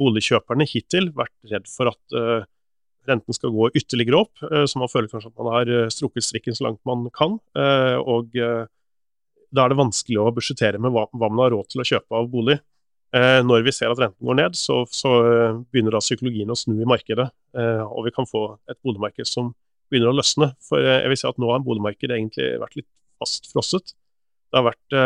boligkjøperne 0.00 0.64
hittil 0.68 1.10
vært 1.16 1.34
redd 1.50 1.66
for 1.68 1.92
at 1.92 2.46
renten 3.08 3.36
skal 3.36 3.54
gå 3.54 3.70
ytterligere 3.78 4.20
opp, 4.20 4.40
så 4.40 4.80
man 4.80 4.90
føler 4.92 5.08
kanskje 5.10 5.30
at 5.32 5.40
man 5.40 5.52
har 5.54 5.90
strukket 5.92 6.26
strikken 6.26 6.56
så 6.56 6.66
langt 6.66 6.80
man 6.88 7.06
kan. 7.14 7.38
Og 8.04 8.36
da 9.48 9.64
er 9.64 9.72
det 9.72 9.78
vanskelig 9.78 10.18
å 10.20 10.32
budsjettere 10.36 10.80
med 10.82 10.92
hva, 10.92 11.06
man 11.16 11.40
har 11.40 11.54
råd 11.54 11.70
til 11.72 11.82
å 11.82 11.86
kjøpe 11.88 12.18
av 12.18 12.28
bolig. 12.32 12.58
Eh, 13.16 13.40
når 13.40 13.64
vi 13.64 13.72
ser 13.72 13.92
at 13.92 14.00
renten 14.02 14.28
går 14.28 14.36
ned, 14.36 14.58
så, 14.58 14.82
så 14.92 15.12
eh, 15.24 15.60
begynner 15.72 15.96
da 15.96 16.02
psykologien 16.04 16.52
å 16.52 16.58
snu 16.58 16.74
i 16.76 16.88
markedet. 16.88 17.30
Eh, 17.56 17.84
og 17.86 18.04
vi 18.04 18.12
kan 18.14 18.28
få 18.28 18.42
et 18.68 18.78
boligmarked 18.84 19.28
som 19.28 19.54
begynner 19.88 20.12
å 20.12 20.18
løsne. 20.18 20.50
For 20.68 20.84
jeg 20.84 21.08
vil 21.08 21.20
si 21.20 21.28
at 21.30 21.40
nå 21.40 21.48
har 21.52 21.64
boligmarkedet 21.64 22.18
egentlig 22.18 22.50
vært 22.60 22.76
litt 22.82 22.90
fast 23.18 23.48
frosset. 23.52 23.94
Det 24.48 24.60
har 24.60 24.68
vært 24.68 24.96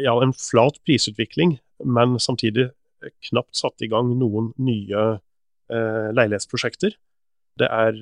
ja, 0.00 0.12
en 0.12 0.34
flat 0.36 0.76
prisutvikling, 0.84 1.54
men 1.86 2.16
samtidig 2.20 2.66
knapt 3.28 3.56
satt 3.56 3.84
i 3.84 3.88
gang 3.88 4.10
noen 4.18 4.50
nye 4.60 5.04
leilighetsprosjekter. 5.68 6.94
Det 7.58 7.68
er 7.68 7.96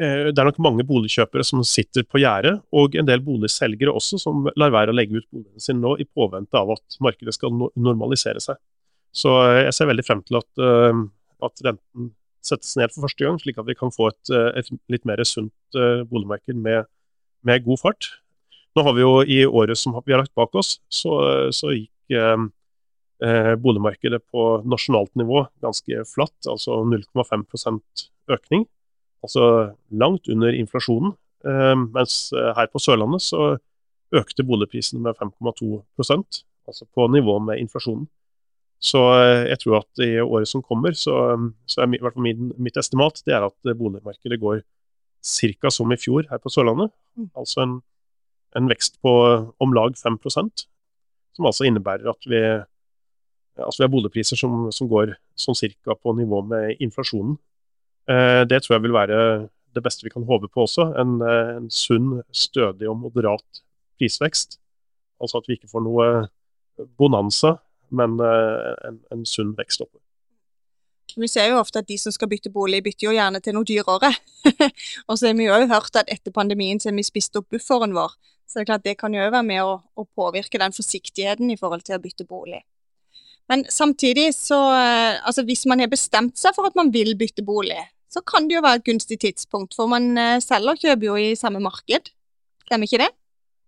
Eh, 0.00 0.30
det 0.32 0.40
er 0.40 0.48
nok 0.48 0.60
mange 0.64 0.84
boligkjøpere 0.88 1.44
som 1.44 1.60
sitter 1.68 2.06
på 2.08 2.22
gjerdet, 2.22 2.54
og 2.72 2.96
en 2.96 3.08
del 3.08 3.20
boligselgere 3.24 3.92
også, 3.92 4.18
som 4.22 4.48
lar 4.58 4.72
være 4.72 4.92
å 4.92 4.96
legge 4.96 5.20
ut 5.20 5.28
boligene 5.28 5.60
sine 5.62 5.82
nå 5.82 5.98
i 6.00 6.08
påvente 6.08 6.56
av 6.58 6.72
at 6.74 6.96
markedet 7.04 7.36
skal 7.36 7.52
normalisere 7.76 8.40
seg. 8.42 8.58
Så 9.12 9.34
eh, 9.44 9.66
jeg 9.66 9.76
ser 9.76 9.90
veldig 9.92 10.06
frem 10.06 10.24
til 10.24 10.40
at, 10.40 10.48
eh, 10.64 11.04
at 11.48 11.64
renten 11.68 12.10
settes 12.42 12.72
ned 12.80 12.90
for 12.94 13.06
første 13.06 13.22
gang, 13.22 13.36
slik 13.38 13.60
at 13.60 13.68
vi 13.68 13.76
kan 13.78 13.92
få 13.94 14.08
et, 14.10 14.32
et 14.58 14.72
litt 14.90 15.04
mer 15.06 15.20
sunt 15.28 15.76
boligmarked 16.10 16.56
med, 16.58 16.88
med, 17.46 17.62
god 17.62 17.78
fart. 17.78 18.08
Nå 18.74 18.82
har 18.82 18.96
vi 18.96 19.04
jo 19.04 19.12
I 19.22 19.36
året 19.46 19.78
som 19.78 19.94
vi 19.94 20.10
har 20.10 20.24
lagt 20.24 20.34
bak 20.34 20.56
oss, 20.58 20.80
så, 20.90 21.12
så 21.54 21.70
gikk 21.70 22.16
eh, 22.18 22.48
boligmarkedet 23.62 24.18
på 24.34 24.44
nasjonalt 24.66 25.12
nivå 25.20 25.44
ganske 25.62 26.02
flatt, 26.10 26.34
altså 26.50 26.80
0,5% 26.88 28.06
økning. 28.34 28.64
Altså 29.22 29.44
langt 29.94 30.26
under 30.32 30.56
inflasjonen. 30.56 31.12
Eh, 31.46 31.76
mens 31.94 32.16
her 32.34 32.70
på 32.72 32.82
Sørlandet 32.82 33.22
så 33.22 33.52
økte 34.12 34.46
boligprisene 34.46 35.04
med 35.04 35.20
5,2% 35.20 36.42
altså 36.68 36.86
på 36.94 37.06
nivå 37.10 37.38
med 37.42 37.62
inflasjonen. 37.62 38.08
Så 38.82 39.00
eh, 39.14 39.46
jeg 39.50 39.60
tror 39.62 39.78
at 39.82 40.02
i 40.02 40.10
året 40.22 40.50
som 40.50 40.64
kommer, 40.66 40.94
så, 40.98 41.14
så 41.70 41.82
er 41.82 41.94
i 41.94 42.02
hvert 42.02 42.16
fall 42.16 42.26
min, 42.26 42.50
mitt 42.58 42.78
estimat 42.78 43.22
det 43.26 43.36
er 43.36 43.46
at 43.46 43.72
boligmarkedet 43.78 44.40
går 44.42 44.62
ca. 45.22 45.70
som 45.70 45.92
i 45.94 46.00
fjor 46.00 46.26
her 46.30 46.42
på 46.42 46.50
Sørlandet. 46.50 46.90
Mm. 47.16 47.30
Altså 47.38 47.62
en, 47.62 47.78
en, 48.58 48.68
vekst 48.70 48.98
på 49.02 49.12
om 49.62 49.74
lag 49.76 49.94
5% 49.98 50.66
som 51.32 51.48
altså 51.48 51.64
innebærer 51.64 52.10
at 52.10 52.26
vi, 52.28 52.40
altså 53.58 53.82
vi 53.82 53.86
har 53.86 53.92
boligpriser 53.92 54.38
som, 54.38 54.68
som 54.72 54.88
går 54.90 55.14
sånn 55.38 55.58
cirka 55.58 55.96
på 55.98 56.14
nivå 56.16 56.42
med 56.48 56.80
inflasjonen. 56.82 57.36
Eh, 58.10 58.42
det 58.48 58.62
tror 58.62 58.76
jeg 58.76 58.86
vil 58.86 58.96
være 58.96 59.18
det 59.72 59.82
beste 59.84 60.04
vi 60.06 60.12
kan 60.12 60.26
håpe 60.28 60.50
på 60.52 60.66
også. 60.66 60.88
En, 61.00 61.18
eh, 61.24 61.56
en 61.58 61.68
sunn, 61.72 62.22
stødig 62.32 62.88
og 62.90 63.00
moderat 63.04 63.62
prisvekst. 64.00 64.58
Altså 65.22 65.40
at 65.40 65.48
vi 65.48 65.58
ikke 65.58 65.70
får 65.70 65.84
noe 65.86 66.08
bonanza, 66.98 67.56
men 67.92 68.18
eh, 68.20 68.72
en, 68.88 69.02
en 69.12 69.28
sunn 69.28 69.54
vekst 69.58 69.84
oppover. 69.84 70.02
Vi 71.12 71.28
ser 71.28 71.50
jo 71.50 71.60
ofte 71.60 71.82
at 71.82 71.88
de 71.88 71.98
som 72.00 72.12
skal 72.14 72.30
bytte 72.30 72.50
bolig, 72.52 72.80
bytter 72.84 73.10
jo 73.10 73.14
gjerne 73.16 73.40
til 73.44 73.56
noe 73.56 73.68
dyrere. 73.68 74.12
og 75.08 75.18
så 75.18 75.28
har 75.28 75.36
vi 75.36 75.48
jo 75.48 75.58
hørt 75.68 75.98
at 76.00 76.08
etter 76.12 76.32
pandemien 76.32 76.80
så 76.80 76.88
har 76.88 76.96
vi 76.96 77.04
spist 77.04 77.36
opp 77.36 77.50
bufferen 77.52 77.92
vår. 77.96 78.14
Så 78.48 78.58
det 78.58 78.62
er 78.62 78.70
klart 78.70 78.84
det 78.84 78.98
kan 79.00 79.14
jo 79.16 79.22
være 79.24 79.44
med 79.46 79.64
å, 79.64 79.76
å, 79.96 80.04
påvirke 80.16 80.60
den 80.60 80.74
forsiktigheten 80.76 81.52
i 81.52 81.58
forhold 81.60 81.84
til 81.86 81.96
å 81.96 82.02
bytte 82.02 82.26
bolig. 82.28 82.62
Men 83.52 83.66
samtidig 83.68 84.30
så 84.32 84.56
eh, 84.72 85.18
altså 85.28 85.44
Hvis 85.44 85.66
man 85.68 85.82
har 85.82 85.90
bestemt 85.92 86.38
seg 86.40 86.54
for 86.56 86.70
at 86.70 86.78
man 86.78 86.92
vil 86.94 87.12
bytte 87.20 87.44
bolig, 87.44 87.76
så 88.12 88.22
kan 88.24 88.48
det 88.48 88.58
jo 88.58 88.64
være 88.64 88.80
et 88.80 88.86
gunstig 88.88 89.18
tidspunkt, 89.20 89.76
for 89.76 89.90
man 89.92 90.12
eh, 90.20 90.38
selger 90.44 90.72
og 90.72 90.80
kjøper 90.80 91.08
jo 91.10 91.16
i 91.20 91.34
samme 91.36 91.60
marked. 91.64 92.12
Stemmer 92.66 92.88
ikke 92.88 93.02
det? 93.04 93.10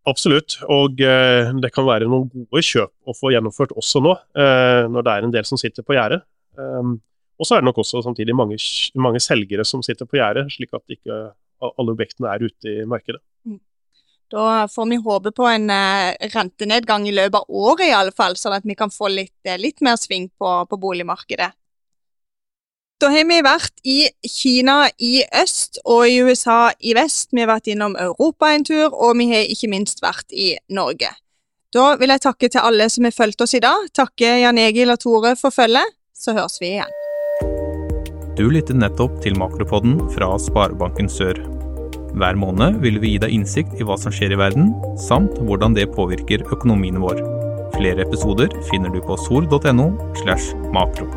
Absolutt, 0.08 0.58
og 0.68 1.00
eh, 1.00 1.50
det 1.64 1.70
kan 1.72 1.86
være 1.88 2.08
noen 2.08 2.28
gode 2.32 2.64
kjøp 2.64 2.92
å 3.08 3.16
få 3.16 3.32
gjennomført 3.32 3.72
også 3.76 4.02
nå, 4.04 4.12
eh, 4.36 4.84
når 4.92 5.06
det 5.06 5.14
er 5.14 5.28
en 5.28 5.36
del 5.36 5.48
som 5.48 5.60
sitter 5.60 5.84
på 5.84 5.96
gjerdet. 5.96 6.20
Um, 6.60 6.98
og 7.40 7.48
så 7.48 7.56
er 7.56 7.62
det 7.62 7.70
nok 7.70 7.80
også 7.82 8.02
samtidig 8.04 8.36
mange, 8.36 8.60
mange 9.00 9.22
selgere 9.24 9.64
som 9.66 9.80
sitter 9.82 10.06
på 10.06 10.20
gjerdet, 10.20 10.44
slik 10.54 10.76
at 10.76 10.92
ikke 10.92 11.16
alle 11.64 11.94
objektene 11.96 12.30
er 12.30 12.44
ute 12.44 12.74
i 12.84 12.84
markedet. 12.88 13.22
Da 14.32 14.68
får 14.68 14.86
vi 14.90 14.96
håpe 15.04 15.32
på 15.36 15.46
en 15.48 15.68
eh, 15.70 16.14
rentenedgang 16.32 17.08
i 17.08 17.12
løpet 17.14 17.36
av 17.42 17.44
året 17.48 17.88
i 17.88 17.96
alle 17.96 18.14
fall, 18.14 18.38
sånn 18.40 18.56
at 18.56 18.64
vi 18.66 18.76
kan 18.78 18.90
få 18.90 19.10
litt, 19.12 19.36
eh, 19.46 19.60
litt 19.60 19.84
mer 19.84 19.98
sving 20.00 20.30
på, 20.38 20.54
på 20.70 20.80
boligmarkedet. 20.80 21.50
Da 23.02 23.10
har 23.10 23.26
vi 23.28 23.40
vært 23.44 23.82
i 23.84 23.98
Kina 24.30 24.86
i 25.02 25.18
øst 25.42 25.80
og 25.84 26.06
i 26.08 26.20
USA 26.24 26.70
i 26.78 26.94
vest. 26.96 27.34
Vi 27.34 27.42
har 27.42 27.50
vært 27.50 27.68
innom 27.68 27.98
Europa 28.00 28.52
en 28.54 28.64
tur, 28.64 28.94
og 28.94 29.18
vi 29.18 29.28
har 29.34 29.44
ikke 29.50 29.68
minst 29.68 30.00
vært 30.02 30.32
i 30.32 30.54
Norge. 30.72 31.10
Da 31.74 31.96
vil 31.98 32.14
jeg 32.14 32.22
takke 32.22 32.48
til 32.48 32.62
alle 32.62 32.86
som 32.88 33.04
har 33.04 33.16
fulgt 33.16 33.42
oss 33.42 33.56
i 33.58 33.62
dag. 33.62 33.90
Takke 33.92 34.36
Jan 34.44 34.60
Egil 34.62 34.94
og 34.94 35.02
Tore 35.02 35.34
for 35.36 35.54
følget. 35.54 35.98
Så 36.14 36.32
høres 36.36 36.60
vi 36.62 36.76
igjen. 36.76 37.00
Du 38.38 38.46
lytter 38.50 38.78
nettopp 38.78 39.20
til 39.22 39.36
Makropodden 39.38 39.98
fra 40.14 40.32
Sparebanken 40.42 41.10
Sør. 41.10 41.42
Hver 42.14 42.36
måned 42.38 42.78
vil 42.84 43.00
vi 43.02 43.14
gi 43.14 43.22
deg 43.24 43.32
innsikt 43.34 43.74
i 43.80 43.86
hva 43.86 43.96
som 43.98 44.14
skjer 44.14 44.36
i 44.36 44.38
verden, 44.38 44.70
samt 45.02 45.40
hvordan 45.42 45.74
det 45.74 45.90
påvirker 45.96 46.46
økonomien 46.54 47.02
vår. 47.02 47.18
Flere 47.74 48.06
episoder 48.06 48.54
finner 48.70 48.94
du 48.94 49.00
på 49.02 49.18
sol.no 49.26 49.90
slash 50.22 50.54
makro. 50.70 51.10